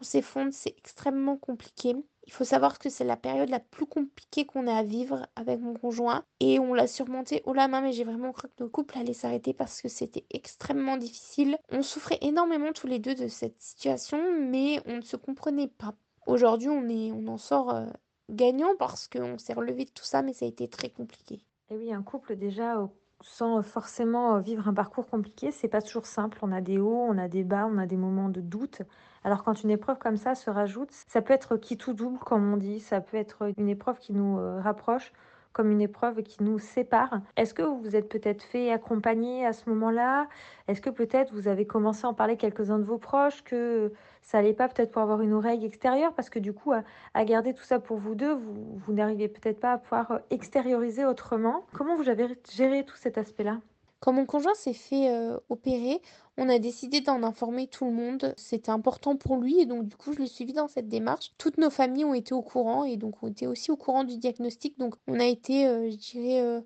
on 0.00 0.04
s'effondre. 0.04 0.52
C'est 0.52 0.74
extrêmement 0.76 1.36
compliqué. 1.36 1.94
Il 2.24 2.32
faut 2.32 2.44
savoir 2.44 2.78
que 2.78 2.88
c'est 2.88 3.04
la 3.04 3.16
période 3.16 3.48
la 3.48 3.58
plus 3.60 3.86
compliquée 3.86 4.46
qu'on 4.46 4.68
a 4.68 4.74
à 4.74 4.82
vivre 4.82 5.26
avec 5.34 5.60
mon 5.60 5.74
conjoint 5.74 6.24
et 6.40 6.58
on 6.60 6.72
l'a 6.72 6.86
surmonté 6.86 7.42
haut 7.46 7.52
la 7.52 7.66
main 7.68 7.80
mais 7.80 7.92
j'ai 7.92 8.04
vraiment 8.04 8.32
cru 8.32 8.48
que 8.48 8.62
nos 8.62 8.70
couples 8.70 8.96
allaient 8.96 9.12
s'arrêter 9.12 9.52
parce 9.52 9.82
que 9.82 9.88
c'était 9.88 10.24
extrêmement 10.30 10.96
difficile. 10.96 11.58
On 11.70 11.82
souffrait 11.82 12.18
énormément 12.20 12.72
tous 12.72 12.86
les 12.86 13.00
deux 13.00 13.14
de 13.14 13.28
cette 13.28 13.60
situation 13.60 14.18
mais 14.38 14.80
on 14.86 14.96
ne 14.98 15.02
se 15.02 15.16
comprenait 15.16 15.68
pas. 15.68 15.94
Aujourd'hui 16.26 16.68
on, 16.68 16.88
est, 16.88 17.10
on 17.10 17.26
en 17.26 17.38
sort 17.38 17.74
euh, 17.74 17.86
gagnant 18.30 18.76
parce 18.78 19.08
qu'on 19.08 19.38
s'est 19.38 19.54
relevé 19.54 19.84
de 19.84 19.90
tout 19.90 20.04
ça 20.04 20.22
mais 20.22 20.32
ça 20.32 20.44
a 20.44 20.48
été 20.48 20.68
très 20.68 20.90
compliqué. 20.90 21.44
Et 21.70 21.76
oui, 21.76 21.92
un 21.92 22.02
couple 22.02 22.36
déjà 22.36 22.88
sans 23.22 23.62
forcément 23.62 24.38
vivre 24.40 24.68
un 24.68 24.74
parcours 24.74 25.06
compliqué, 25.08 25.50
c'est 25.50 25.68
pas 25.68 25.82
toujours 25.82 26.06
simple. 26.06 26.38
On 26.42 26.52
a 26.52 26.60
des 26.60 26.78
hauts, 26.78 27.06
on 27.08 27.18
a 27.18 27.28
des 27.28 27.44
bas, 27.44 27.68
on 27.70 27.78
a 27.78 27.86
des 27.86 27.96
moments 27.96 28.28
de 28.28 28.40
doute. 28.40 28.82
Alors 29.24 29.44
quand 29.44 29.62
une 29.62 29.70
épreuve 29.70 29.98
comme 29.98 30.16
ça 30.16 30.34
se 30.34 30.50
rajoute, 30.50 30.90
ça 30.90 31.22
peut 31.22 31.32
être 31.32 31.56
qui 31.56 31.76
tout 31.76 31.94
double, 31.94 32.18
comme 32.18 32.52
on 32.52 32.56
dit, 32.56 32.80
ça 32.80 33.00
peut 33.00 33.16
être 33.16 33.52
une 33.56 33.68
épreuve 33.68 33.98
qui 33.98 34.12
nous 34.12 34.38
euh, 34.38 34.60
rapproche, 34.60 35.12
comme 35.52 35.70
une 35.70 35.80
épreuve 35.80 36.22
qui 36.22 36.42
nous 36.42 36.58
sépare. 36.58 37.20
Est-ce 37.36 37.54
que 37.54 37.62
vous 37.62 37.80
vous 37.80 37.96
êtes 37.96 38.08
peut-être 38.08 38.42
fait 38.42 38.70
accompagner 38.70 39.46
à 39.46 39.52
ce 39.52 39.68
moment-là? 39.70 40.28
Est-ce 40.68 40.80
que 40.80 40.90
peut-être 40.90 41.32
vous 41.32 41.48
avez 41.48 41.66
commencé 41.66 42.06
à 42.06 42.10
en 42.10 42.14
parler 42.14 42.36
quelques-uns 42.36 42.78
de 42.78 42.84
vos 42.84 42.98
proches, 42.98 43.42
que 43.42 43.92
ça 44.22 44.38
n'allait 44.38 44.54
pas 44.54 44.68
peut-être 44.68 44.90
pour 44.90 45.02
avoir 45.02 45.20
une 45.20 45.32
oreille 45.32 45.64
extérieure? 45.64 46.14
Parce 46.14 46.30
que 46.30 46.38
du 46.38 46.52
coup, 46.52 46.72
à, 46.72 47.24
garder 47.24 47.54
tout 47.54 47.64
ça 47.64 47.78
pour 47.78 47.98
vous 47.98 48.14
deux, 48.14 48.34
vous, 48.34 48.76
vous 48.76 48.92
n'arrivez 48.92 49.28
peut-être 49.28 49.60
pas 49.60 49.72
à 49.72 49.78
pouvoir 49.78 50.10
euh, 50.12 50.18
extérioriser 50.30 51.04
autrement. 51.04 51.66
Comment 51.72 51.96
vous 51.96 52.08
avez 52.08 52.28
géré 52.50 52.84
tout 52.84 52.96
cet 52.96 53.18
aspect-là? 53.18 53.58
Quand 54.02 54.12
mon 54.12 54.26
conjoint 54.26 54.54
s'est 54.56 54.72
fait 54.72 55.10
euh, 55.10 55.38
opérer, 55.48 56.02
on 56.36 56.48
a 56.48 56.58
décidé 56.58 57.00
d'en 57.00 57.22
informer 57.22 57.68
tout 57.68 57.84
le 57.84 57.92
monde. 57.92 58.34
C'était 58.36 58.72
important 58.72 59.14
pour 59.14 59.36
lui 59.36 59.60
et 59.60 59.64
donc 59.64 59.86
du 59.86 59.94
coup 59.94 60.12
je 60.12 60.18
l'ai 60.18 60.26
suivi 60.26 60.52
dans 60.52 60.66
cette 60.66 60.88
démarche. 60.88 61.30
Toutes 61.38 61.56
nos 61.56 61.70
familles 61.70 62.04
ont 62.04 62.12
été 62.12 62.34
au 62.34 62.42
courant 62.42 62.84
et 62.84 62.96
donc 62.96 63.22
ont 63.22 63.28
été 63.28 63.46
aussi 63.46 63.70
au 63.70 63.76
courant 63.76 64.02
du 64.02 64.18
diagnostic. 64.18 64.76
Donc 64.76 64.96
on 65.06 65.20
a 65.20 65.24
été, 65.24 65.68
euh, 65.68 65.88
je 65.88 65.96
dirais, 65.96 66.40
euh. 66.42 66.60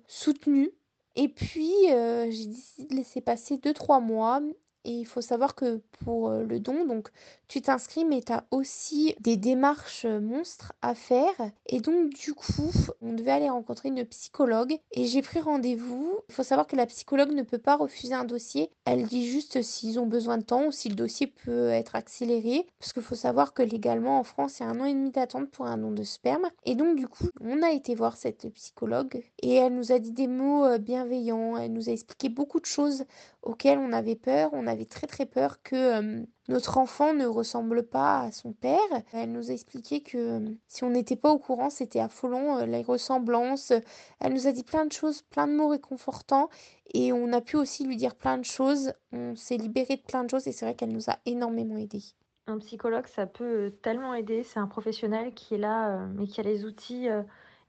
Et 1.15 1.27
puis 1.29 1.73
j'ai 1.89 2.47
décidé 2.47 2.87
de 2.89 2.95
laisser 2.95 3.21
passer 3.21 3.57
2-3 3.57 4.01
mois 4.01 4.41
et 4.83 4.91
il 4.91 5.05
faut 5.05 5.21
savoir 5.21 5.53
que 5.53 5.81
pour 6.03 6.29
le 6.29 6.59
don, 6.59 6.85
donc 6.85 7.09
tu 7.47 7.61
t'inscris, 7.61 8.05
mais 8.05 8.21
tu 8.21 8.33
as 8.33 8.43
aussi 8.51 9.15
des 9.19 9.37
démarches 9.37 10.05
monstres 10.05 10.73
à 10.81 10.95
faire. 10.95 11.33
Et 11.67 11.79
donc, 11.79 12.09
du 12.09 12.33
coup, 12.33 12.71
on 13.01 13.13
devait 13.13 13.31
aller 13.31 13.49
rencontrer 13.49 13.89
une 13.89 14.05
psychologue 14.05 14.77
et 14.91 15.05
j'ai 15.05 15.21
pris 15.21 15.39
rendez-vous. 15.39 16.19
Il 16.29 16.35
faut 16.35 16.43
savoir 16.43 16.67
que 16.67 16.75
la 16.75 16.85
psychologue 16.85 17.31
ne 17.31 17.43
peut 17.43 17.57
pas 17.57 17.75
refuser 17.75 18.13
un 18.13 18.25
dossier. 18.25 18.69
Elle 18.85 19.05
dit 19.07 19.27
juste 19.27 19.61
s'ils 19.61 19.99
ont 19.99 20.07
besoin 20.07 20.37
de 20.37 20.43
temps 20.43 20.67
ou 20.67 20.71
si 20.71 20.89
le 20.89 20.95
dossier 20.95 21.27
peut 21.27 21.69
être 21.69 21.95
accéléré. 21.95 22.67
Parce 22.79 22.93
qu'il 22.93 23.01
faut 23.03 23.15
savoir 23.15 23.53
que 23.53 23.63
légalement 23.63 24.19
en 24.19 24.23
France, 24.23 24.59
il 24.59 24.63
y 24.63 24.65
a 24.65 24.69
un 24.69 24.79
an 24.79 24.85
et 24.85 24.93
demi 24.93 25.11
d'attente 25.11 25.49
pour 25.49 25.65
un 25.67 25.77
don 25.77 25.91
de 25.91 26.03
sperme. 26.03 26.47
Et 26.65 26.75
donc, 26.75 26.97
du 26.97 27.07
coup, 27.07 27.29
on 27.41 27.63
a 27.63 27.71
été 27.71 27.95
voir 27.95 28.17
cette 28.17 28.49
psychologue 28.53 29.23
et 29.41 29.55
elle 29.55 29.73
nous 29.73 29.91
a 29.91 29.99
dit 29.99 30.11
des 30.11 30.27
mots 30.27 30.77
bienveillants. 30.79 31.57
Elle 31.57 31.73
nous 31.73 31.89
a 31.89 31.93
expliqué 31.93 32.29
beaucoup 32.29 32.59
de 32.59 32.65
choses 32.65 33.05
auxquelles 33.41 33.79
on 33.79 33.93
avait 33.93 34.15
peur. 34.15 34.49
On 34.53 34.67
avait 34.67 34.85
très 34.85 35.07
très 35.07 35.25
peur 35.25 35.61
que 35.63 36.25
notre 36.47 36.77
enfant 36.77 37.13
ne 37.13 37.25
ressemble 37.25 37.83
pas 37.83 38.21
à 38.21 38.31
son 38.31 38.53
père. 38.53 38.79
Elle 39.11 39.33
nous 39.33 39.49
a 39.49 39.53
expliqué 39.53 40.01
que 40.01 40.41
si 40.67 40.83
on 40.85 40.89
n'était 40.89 41.17
pas 41.17 41.31
au 41.31 41.39
courant, 41.39 41.69
c'était 41.69 41.99
affolant, 41.99 42.65
les 42.65 42.83
ressemblances. 42.83 43.73
Elle 44.19 44.33
nous 44.33 44.47
a 44.47 44.53
dit 44.53 44.63
plein 44.63 44.85
de 44.85 44.93
choses, 44.93 45.23
plein 45.23 45.47
de 45.47 45.53
mots 45.53 45.67
réconfortants 45.67 46.49
et 46.93 47.11
on 47.11 47.33
a 47.33 47.41
pu 47.41 47.57
aussi 47.57 47.85
lui 47.85 47.97
dire 47.97 48.15
plein 48.15 48.37
de 48.37 48.45
choses. 48.45 48.93
On 49.11 49.35
s'est 49.35 49.57
libéré 49.57 49.97
de 49.97 50.01
plein 50.01 50.23
de 50.23 50.29
choses 50.29 50.47
et 50.47 50.53
c'est 50.53 50.65
vrai 50.65 50.75
qu'elle 50.75 50.93
nous 50.93 51.09
a 51.09 51.17
énormément 51.25 51.77
aidés. 51.77 52.03
Un 52.47 52.59
psychologue, 52.59 53.07
ça 53.07 53.27
peut 53.27 53.73
tellement 53.81 54.13
aider. 54.13 54.43
C'est 54.43 54.59
un 54.59 54.67
professionnel 54.67 55.33
qui 55.33 55.55
est 55.55 55.59
là, 55.59 56.07
mais 56.15 56.27
qui 56.27 56.39
a 56.39 56.43
les 56.43 56.63
outils 56.63 57.07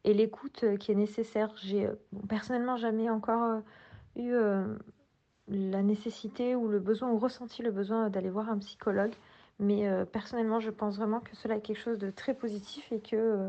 et 0.05 0.15
l'écoute 0.15 0.65
qui 0.79 0.93
est 0.93 0.95
nécessaire. 0.95 1.53
J'ai 1.57 1.89
personnellement 2.29 2.77
jamais 2.77 3.11
encore 3.11 3.61
eu 4.15 4.37
la 5.49 5.83
nécessité 5.83 6.55
ou 6.55 6.69
le 6.69 6.79
besoin, 6.79 7.11
ou 7.11 7.19
ressenti 7.19 7.63
le 7.63 7.71
besoin 7.71 8.11
d'aller 8.11 8.31
voir 8.31 8.51
un 8.51 8.59
psychologue. 8.59 9.13
Mais 9.61 9.89
euh, 9.89 10.05
personnellement, 10.05 10.61
je 10.61 10.71
pense 10.71 10.97
vraiment 10.97 11.21
que 11.21 11.35
cela 11.35 11.57
est 11.57 11.61
quelque 11.61 11.81
chose 11.81 11.99
de 11.99 12.11
très 12.11 12.35
positif 12.35 12.93
et 12.93 13.01
que 13.01 13.17
euh, 13.17 13.49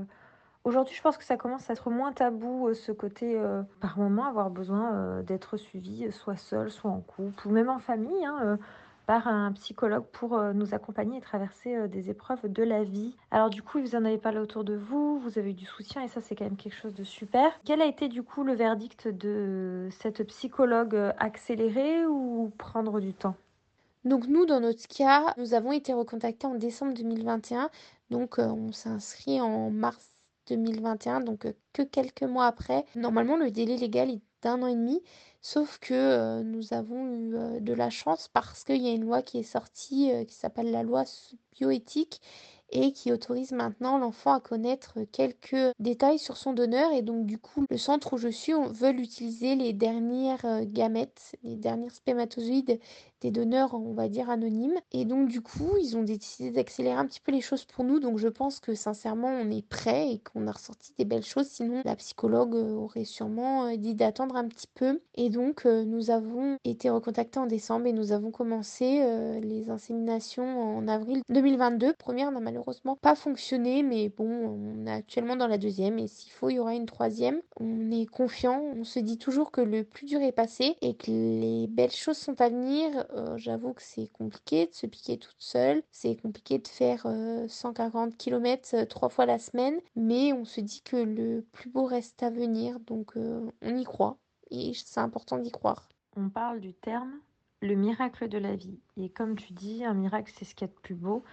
aujourd'hui, 0.64 0.96
je 0.96 1.02
pense 1.02 1.18
que 1.18 1.24
ça 1.24 1.38
commence 1.38 1.70
à 1.70 1.74
être 1.74 1.90
moins 1.92 2.12
tabou 2.14 2.68
euh, 2.68 2.74
ce 2.74 2.92
côté, 2.92 3.40
par 3.80 3.98
moment, 4.00 4.26
avoir 4.26 4.50
besoin 4.50 5.22
d'être 5.22 5.58
suivi, 5.58 6.12
soit 6.12 6.38
seul, 6.38 6.72
soit 6.72 6.92
en 6.92 7.02
couple, 7.02 7.48
ou 7.48 7.52
même 7.52 7.70
en 7.70 7.80
famille. 7.80 8.26
Hein, 8.26 8.58
par 9.10 9.28
un 9.28 9.52
psychologue 9.54 10.06
pour 10.12 10.38
euh, 10.38 10.54
nous 10.54 10.76
accompagner 10.76 11.17
et 11.17 11.22
traverser 11.22 11.76
euh, 11.76 11.88
des 11.88 12.12
épreuves 12.12 12.43
de 12.43 12.62
la 12.62 12.84
vie. 12.84 13.15
Alors 13.32 13.50
du 13.50 13.63
coup, 13.63 13.82
vous 13.82 13.95
en 13.95 14.06
avez 14.06 14.19
parlé 14.19 14.38
autour 14.38 14.63
de 14.63 14.76
vous, 14.76 15.17
vous 15.17 15.39
avez 15.39 15.50
eu 15.50 15.54
du 15.56 15.65
soutien 15.65 16.04
et 16.04 16.08
ça 16.08 16.22
c'est 16.22 16.36
quand 16.36 16.43
même 16.43 16.58
quelque 16.58 16.76
chose 16.76 16.93
de 16.93 17.04
super. 17.04 17.60
Quel 17.65 17.82
a 17.82 17.88
été 17.88 18.08
du 18.08 18.22
coup 18.22 18.43
le 18.43 18.54
verdict 18.54 19.08
de 19.08 19.89
cette 19.89 20.22
psychologue 20.28 20.93
euh, 20.93 21.12
accélérée 21.17 22.06
ou 22.06 22.54
prendre 22.60 23.00
du 23.00 23.15
temps? 23.15 23.34
Donc 24.06 24.28
nous, 24.28 24.45
dans 24.45 24.60
notre 24.60 24.88
cas, 24.88 25.34
nous 25.39 25.56
avons 25.56 25.72
été 25.72 25.91
recontactés 25.91 26.45
en 26.45 26.54
décembre 26.54 26.93
2021. 26.93 27.72
Donc 28.12 28.38
on 28.38 28.72
s'est 28.72 28.89
inscrit 28.89 29.41
en 29.41 29.72
mars 29.72 30.12
2021, 30.50 31.22
donc 31.22 31.48
que 31.74 31.82
quelques 31.82 32.22
mois 32.22 32.45
après. 32.45 32.86
Normalement, 32.93 33.38
le 33.38 33.50
délai 33.50 33.76
légal 33.76 34.12
est 34.12 34.22
d'un 34.41 34.62
an 34.63 34.67
et 34.67 34.75
demi. 34.75 35.02
Sauf 35.41 35.78
que 35.80 36.41
nous 36.43 36.73
avons 36.73 37.06
eu 37.13 37.62
de 37.62 37.73
la 37.73 37.89
chance 37.89 38.28
parce 38.28 38.63
qu'il 38.63 38.82
y 38.82 38.89
a 38.89 38.93
une 38.93 39.06
loi 39.06 39.21
qui 39.21 39.39
est 39.39 39.43
sortie 39.43 40.12
qui 40.28 40.36
s'appelle 40.36 40.71
la 40.71 40.84
loi 40.84 41.04
bioéthique 41.54 42.21
et 42.71 42.91
qui 42.91 43.12
autorise 43.12 43.52
maintenant 43.52 43.97
l'enfant 43.97 44.34
à 44.34 44.39
connaître 44.39 44.99
quelques 45.12 45.73
détails 45.80 46.19
sur 46.19 46.38
son 46.38 46.54
donneur. 46.54 46.91
Et 46.93 47.02
donc, 47.02 47.25
du 47.25 47.38
coup, 47.38 47.65
le 47.69 47.78
centre 47.78 48.13
où 48.13 48.17
je 48.17 48.28
suis, 48.28 48.54
on 48.54 48.67
veut 48.67 48.91
utiliser 48.91 49.56
les 49.56 49.73
dernières 49.73 50.65
gamètes, 50.65 51.36
les 51.43 51.56
dernières 51.56 51.91
spermatozoïdes 51.91 52.80
des 53.21 53.32
donneurs, 53.32 53.73
on 53.73 53.93
va 53.93 54.08
dire, 54.08 54.29
anonymes. 54.29 54.79
Et 54.91 55.05
donc, 55.05 55.27
du 55.27 55.41
coup, 55.41 55.77
ils 55.82 55.97
ont 55.97 56.03
décidé 56.03 56.51
d'accélérer 56.51 56.95
un 56.95 57.05
petit 57.05 57.19
peu 57.19 57.32
les 57.32 57.41
choses 57.41 57.65
pour 57.65 57.84
nous. 57.84 57.99
Donc, 57.99 58.17
je 58.17 58.27
pense 58.27 58.60
que 58.60 58.73
sincèrement, 58.75 59.29
on 59.29 59.51
est 59.51 59.65
prêt 59.65 60.12
et 60.12 60.19
qu'on 60.19 60.47
a 60.47 60.51
ressorti 60.51 60.93
des 60.97 61.05
belles 61.05 61.23
choses. 61.23 61.47
Sinon, 61.47 61.82
la 61.86 61.95
psychologue 61.95 62.55
euh, 62.55 62.73
aurait 62.73 63.05
sûrement 63.05 63.65
euh, 63.65 63.75
dit 63.75 63.95
d'attendre 63.95 64.36
un 64.36 64.47
petit 64.47 64.67
peu. 64.73 65.01
Et 65.15 65.29
donc, 65.29 65.65
euh, 65.65 65.84
nous 65.84 66.12
avons 66.12 66.58
été 66.63 66.89
recontactés 66.89 67.39
en 67.39 67.45
décembre 67.45 67.88
et 67.88 67.93
nous 67.93 68.12
avons 68.12 68.32
commencé 68.32 68.79
les 69.41 69.69
inséminations 69.69 70.77
en 70.77 70.88
avril 70.88 71.21
2022. 71.29 71.93
première 71.93 72.32
n'a 72.32 72.39
malheureusement 72.39 72.95
pas 72.95 73.15
fonctionné, 73.15 73.84
mais 73.84 74.10
bon, 74.10 74.27
on 74.27 74.86
est 74.86 74.91
actuellement 74.91 75.36
dans 75.36 75.47
la 75.47 75.58
deuxième 75.58 75.99
et 75.99 76.08
s'il 76.08 76.32
faut, 76.32 76.49
il 76.49 76.55
y 76.55 76.60
aura 76.60 76.75
une 76.75 76.86
troisième. 76.86 77.41
On 77.60 77.91
est 77.91 78.05
confiant, 78.05 78.62
on 78.75 78.84
se 78.84 78.99
dit 78.99 79.17
toujours 79.17 79.51
que 79.51 79.62
le 79.62 79.84
plus 79.84 80.05
dur 80.05 80.21
est 80.21 80.32
passé 80.32 80.75
et 80.82 80.93
que 80.93 81.12
les 81.12 81.67
belles 81.67 81.91
choses 81.91 82.17
sont 82.17 82.39
à 82.41 82.49
venir. 82.49 83.05
Euh, 83.13 83.38
j'avoue 83.38 83.74
que 83.74 83.82
c'est 83.82 84.08
compliqué 84.12 84.67
de 84.67 84.74
se 84.74 84.86
piquer 84.86 85.17
toute 85.17 85.36
seule. 85.39 85.82
C'est 85.91 86.15
compliqué 86.15 86.60
de 86.60 86.67
faire 86.67 87.08
140 87.48 88.17
km 88.17 88.69
euh, 88.76 88.86
trois 88.86 89.10
fois 89.10 89.26
la 89.26 89.39
semaine. 89.39 89.80
Mais 89.95 90.34
on 90.34 90.45
se 90.45 90.62
dit 90.62 90.82
que 90.82 90.98
le 90.98 91.45
plus 91.52 91.69
beau 91.69 91.86
reste 91.86 92.22
à 92.24 92.30
venir. 92.30 92.80
Donc 92.82 93.17
euh, 93.17 93.50
on 93.62 93.76
y 93.76 93.84
croit. 93.84 94.17
Et 94.52 94.74
c'est 94.74 95.00
important 95.00 95.38
d'y 95.38 95.52
croire. 95.52 95.89
On 96.15 96.30
parle 96.30 96.60
du 96.60 96.74
terme 96.74 97.19
le 97.62 97.76
miracle 97.76 98.30
de 98.30 98.38
la 98.38 98.56
vie. 98.56 98.80
Et 98.98 99.10
comme 99.10 99.36
tu 99.36 99.54
dis, 99.54 99.84
un 99.84 99.93
miracle, 99.93 100.32
c'est 100.38 100.45
ce 100.45 100.56
qu'il 100.56 100.67
y 100.67 100.69
a 100.69 100.74
de 100.74 100.80
plus 100.80 100.95
beau. 100.95 101.24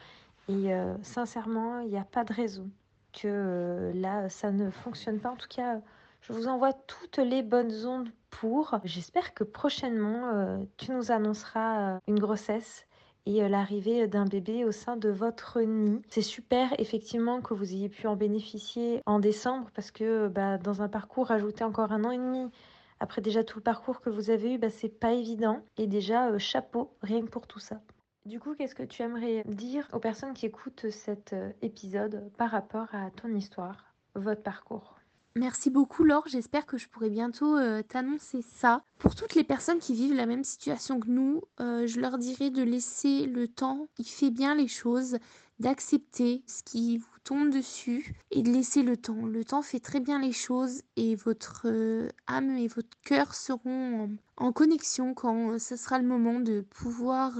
Et 0.48 0.70
sincèrement, 1.02 1.80
il 1.80 1.88
n'y 1.88 1.98
a 1.98 2.04
pas 2.04 2.24
de 2.24 2.32
raison 2.32 2.68
que 3.12 3.92
là, 3.94 4.28
ça 4.28 4.50
ne 4.50 4.70
fonctionne 4.70 5.20
pas. 5.20 5.30
En 5.30 5.36
tout 5.36 5.48
cas, 5.48 5.80
je 6.26 6.32
vous 6.32 6.48
envoie 6.48 6.72
toutes 6.72 7.18
les 7.18 7.44
bonnes 7.44 7.86
ondes 7.86 8.10
pour. 8.30 8.80
J'espère 8.82 9.32
que 9.32 9.44
prochainement, 9.44 10.30
euh, 10.34 10.58
tu 10.76 10.90
nous 10.90 11.12
annonceras 11.12 11.94
euh, 11.94 11.98
une 12.08 12.18
grossesse 12.18 12.84
et 13.26 13.44
euh, 13.44 13.48
l'arrivée 13.48 14.08
d'un 14.08 14.24
bébé 14.24 14.64
au 14.64 14.72
sein 14.72 14.96
de 14.96 15.08
votre 15.08 15.60
nid. 15.60 16.02
C'est 16.08 16.22
super 16.22 16.74
effectivement 16.80 17.40
que 17.42 17.54
vous 17.54 17.72
ayez 17.72 17.88
pu 17.88 18.08
en 18.08 18.16
bénéficier 18.16 19.02
en 19.06 19.20
décembre 19.20 19.70
parce 19.72 19.92
que 19.92 20.26
bah, 20.26 20.58
dans 20.58 20.82
un 20.82 20.88
parcours, 20.88 21.30
ajouter 21.30 21.62
encore 21.62 21.92
un 21.92 22.02
an 22.02 22.10
et 22.10 22.18
demi 22.18 22.50
après 22.98 23.20
déjà 23.20 23.44
tout 23.44 23.58
le 23.58 23.62
parcours 23.62 24.00
que 24.00 24.10
vous 24.10 24.30
avez 24.30 24.54
eu, 24.54 24.58
bah, 24.58 24.70
c'est 24.70 24.88
pas 24.88 25.12
évident. 25.12 25.62
Et 25.76 25.86
déjà, 25.86 26.36
chapeau, 26.38 26.96
rien 27.02 27.20
que 27.20 27.30
pour 27.30 27.46
tout 27.46 27.60
ça. 27.60 27.80
Du 28.24 28.40
coup, 28.40 28.56
qu'est-ce 28.56 28.74
que 28.74 28.82
tu 28.82 29.02
aimerais 29.02 29.44
dire 29.46 29.88
aux 29.92 30.00
personnes 30.00 30.34
qui 30.34 30.46
écoutent 30.46 30.90
cet 30.90 31.36
épisode 31.62 32.32
par 32.36 32.50
rapport 32.50 32.88
à 32.92 33.12
ton 33.12 33.28
histoire, 33.28 33.94
votre 34.16 34.42
parcours? 34.42 34.96
Merci 35.36 35.68
beaucoup 35.68 36.02
Laure, 36.02 36.26
j'espère 36.26 36.64
que 36.64 36.78
je 36.78 36.88
pourrai 36.88 37.10
bientôt 37.10 37.58
euh, 37.58 37.82
t'annoncer 37.82 38.40
ça. 38.40 38.82
Pour 38.96 39.14
toutes 39.14 39.34
les 39.34 39.44
personnes 39.44 39.80
qui 39.80 39.92
vivent 39.92 40.14
la 40.14 40.24
même 40.24 40.44
situation 40.44 40.98
que 40.98 41.08
nous, 41.08 41.42
euh, 41.60 41.86
je 41.86 42.00
leur 42.00 42.16
dirais 42.16 42.48
de 42.48 42.62
laisser 42.62 43.26
le 43.26 43.46
temps, 43.46 43.86
il 43.98 44.06
fait 44.06 44.30
bien 44.30 44.54
les 44.54 44.66
choses, 44.66 45.18
d'accepter 45.58 46.42
ce 46.46 46.62
qui 46.62 46.96
vous 46.96 47.18
tombe 47.22 47.50
dessus 47.50 48.14
et 48.30 48.40
de 48.40 48.50
laisser 48.50 48.82
le 48.82 48.96
temps. 48.96 49.26
Le 49.26 49.44
temps 49.44 49.60
fait 49.60 49.78
très 49.78 50.00
bien 50.00 50.18
les 50.18 50.32
choses 50.32 50.80
et 50.96 51.14
votre 51.16 51.66
euh, 51.66 52.08
âme 52.26 52.56
et 52.56 52.68
votre 52.68 52.96
cœur 53.04 53.34
seront 53.34 54.08
en, 54.38 54.52
connexion 54.52 55.12
quand 55.12 55.58
ce 55.58 55.76
sera 55.76 55.98
le 55.98 56.08
moment 56.08 56.40
de 56.40 56.62
pouvoir 56.62 57.34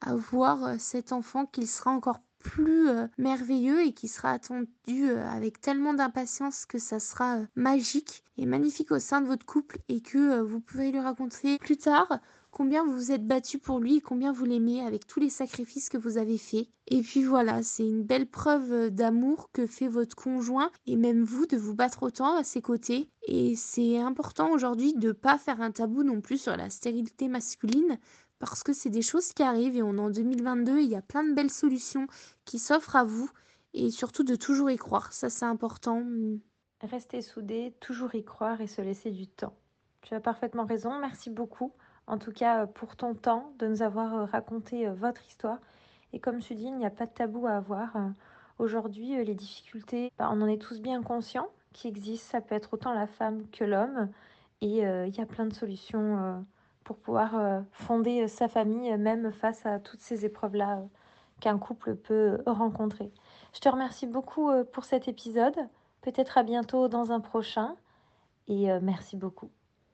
avoir 0.00 0.78
cet 0.78 1.10
enfant 1.10 1.46
qu'il 1.46 1.66
sera 1.66 1.90
encore 1.90 2.20
plus 2.42 2.88
euh, 2.88 3.06
merveilleux 3.18 3.82
et 3.82 3.92
qui 3.92 4.08
sera 4.08 4.30
attendu 4.30 4.66
euh, 4.88 5.26
avec 5.28 5.60
tellement 5.60 5.94
d'impatience 5.94 6.66
que 6.66 6.78
ça 6.78 7.00
sera 7.00 7.38
euh, 7.38 7.46
magique 7.54 8.24
et 8.36 8.46
magnifique 8.46 8.90
au 8.90 8.98
sein 8.98 9.20
de 9.20 9.26
votre 9.26 9.46
couple 9.46 9.78
et 9.88 10.00
que 10.00 10.40
vous 10.40 10.60
pourrez 10.60 10.90
lui 10.90 11.00
raconter 11.00 11.58
plus 11.58 11.76
tard 11.76 12.18
combien 12.50 12.84
vous 12.84 12.92
vous 12.92 13.12
êtes 13.12 13.26
battu 13.26 13.58
pour 13.58 13.80
lui 13.80 13.96
et 13.96 14.00
combien 14.00 14.32
vous 14.32 14.44
l'aimez 14.44 14.84
avec 14.84 15.06
tous 15.06 15.20
les 15.20 15.30
sacrifices 15.30 15.88
que 15.88 15.96
vous 15.96 16.18
avez 16.18 16.36
faits. 16.36 16.68
Et 16.86 17.00
puis 17.00 17.24
voilà, 17.24 17.62
c'est 17.62 17.86
une 17.86 18.02
belle 18.02 18.26
preuve 18.26 18.90
d'amour 18.90 19.50
que 19.52 19.66
fait 19.66 19.88
votre 19.88 20.14
conjoint 20.14 20.70
et 20.86 20.96
même 20.96 21.24
vous 21.24 21.46
de 21.46 21.56
vous 21.56 21.74
battre 21.74 22.02
autant 22.02 22.36
à 22.36 22.44
ses 22.44 22.60
côtés. 22.60 23.08
Et 23.26 23.56
c'est 23.56 23.98
important 23.98 24.50
aujourd'hui 24.50 24.92
de 24.94 25.08
ne 25.08 25.12
pas 25.12 25.38
faire 25.38 25.62
un 25.62 25.70
tabou 25.70 26.02
non 26.02 26.20
plus 26.20 26.38
sur 26.40 26.56
la 26.56 26.68
stérilité 26.68 27.28
masculine 27.28 27.98
parce 28.42 28.64
que 28.64 28.72
c'est 28.72 28.90
des 28.90 29.02
choses 29.02 29.32
qui 29.32 29.44
arrivent 29.44 29.76
et 29.76 29.84
on 29.84 29.96
est 29.96 30.00
en 30.00 30.10
2022, 30.10 30.80
il 30.80 30.88
y 30.88 30.96
a 30.96 31.00
plein 31.00 31.22
de 31.22 31.32
belles 31.32 31.48
solutions 31.48 32.08
qui 32.44 32.58
s'offrent 32.58 32.96
à 32.96 33.04
vous 33.04 33.30
et 33.72 33.90
surtout 33.90 34.24
de 34.24 34.34
toujours 34.34 34.68
y 34.68 34.76
croire, 34.76 35.12
ça 35.12 35.30
c'est 35.30 35.44
important. 35.44 36.02
Rester 36.80 37.22
soudé, 37.22 37.72
toujours 37.78 38.16
y 38.16 38.24
croire 38.24 38.60
et 38.60 38.66
se 38.66 38.82
laisser 38.82 39.12
du 39.12 39.28
temps. 39.28 39.54
Tu 40.00 40.14
as 40.14 40.20
parfaitement 40.20 40.64
raison, 40.64 40.98
merci 40.98 41.30
beaucoup 41.30 41.72
en 42.08 42.18
tout 42.18 42.32
cas 42.32 42.66
pour 42.66 42.96
ton 42.96 43.14
temps 43.14 43.52
de 43.60 43.68
nous 43.68 43.82
avoir 43.82 44.14
euh, 44.14 44.24
raconté 44.24 44.88
euh, 44.88 44.92
votre 44.92 45.24
histoire. 45.28 45.58
Et 46.12 46.18
comme 46.18 46.40
tu 46.40 46.56
dis, 46.56 46.64
il 46.64 46.76
n'y 46.76 46.84
a 46.84 46.90
pas 46.90 47.06
de 47.06 47.12
tabou 47.12 47.46
à 47.46 47.52
avoir. 47.52 47.94
Euh, 47.94 48.08
aujourd'hui, 48.58 49.24
les 49.24 49.34
difficultés, 49.36 50.10
bah, 50.18 50.28
on 50.32 50.42
en 50.42 50.48
est 50.48 50.60
tous 50.60 50.80
bien 50.80 51.00
conscients 51.00 51.48
qui 51.72 51.86
existent. 51.86 52.32
Ça 52.32 52.40
peut 52.40 52.56
être 52.56 52.74
autant 52.74 52.92
la 52.92 53.06
femme 53.06 53.48
que 53.52 53.62
l'homme. 53.62 54.10
Et 54.60 54.82
il 54.82 55.16
y 55.16 55.20
a 55.20 55.26
plein 55.26 55.46
de 55.46 55.52
solutions 55.52 56.44
pour 56.84 56.96
pouvoir 56.96 57.36
euh, 57.36 57.60
fonder 57.72 58.22
euh, 58.22 58.28
sa 58.28 58.48
famille, 58.48 58.92
euh, 58.92 58.98
même 58.98 59.32
face 59.32 59.64
à 59.66 59.78
toutes 59.78 60.00
ces 60.00 60.24
épreuves-là 60.24 60.80
qu'un 61.40 61.58
couple 61.58 61.96
peut 61.96 62.38
rencontrer. 62.46 63.10
Je 63.52 63.60
te 63.60 63.68
remercie 63.68 64.06
beaucoup 64.06 64.50
pour 64.72 64.84
cet 64.84 65.08
épisode. 65.08 65.56
Peut-être 66.00 66.38
à 66.38 66.44
bientôt 66.44 66.86
dans 66.88 67.10
un 67.10 67.20
prochain. 67.20 67.74
Et 68.46 68.68
merci 68.80 69.16
beaucoup. 69.16 69.50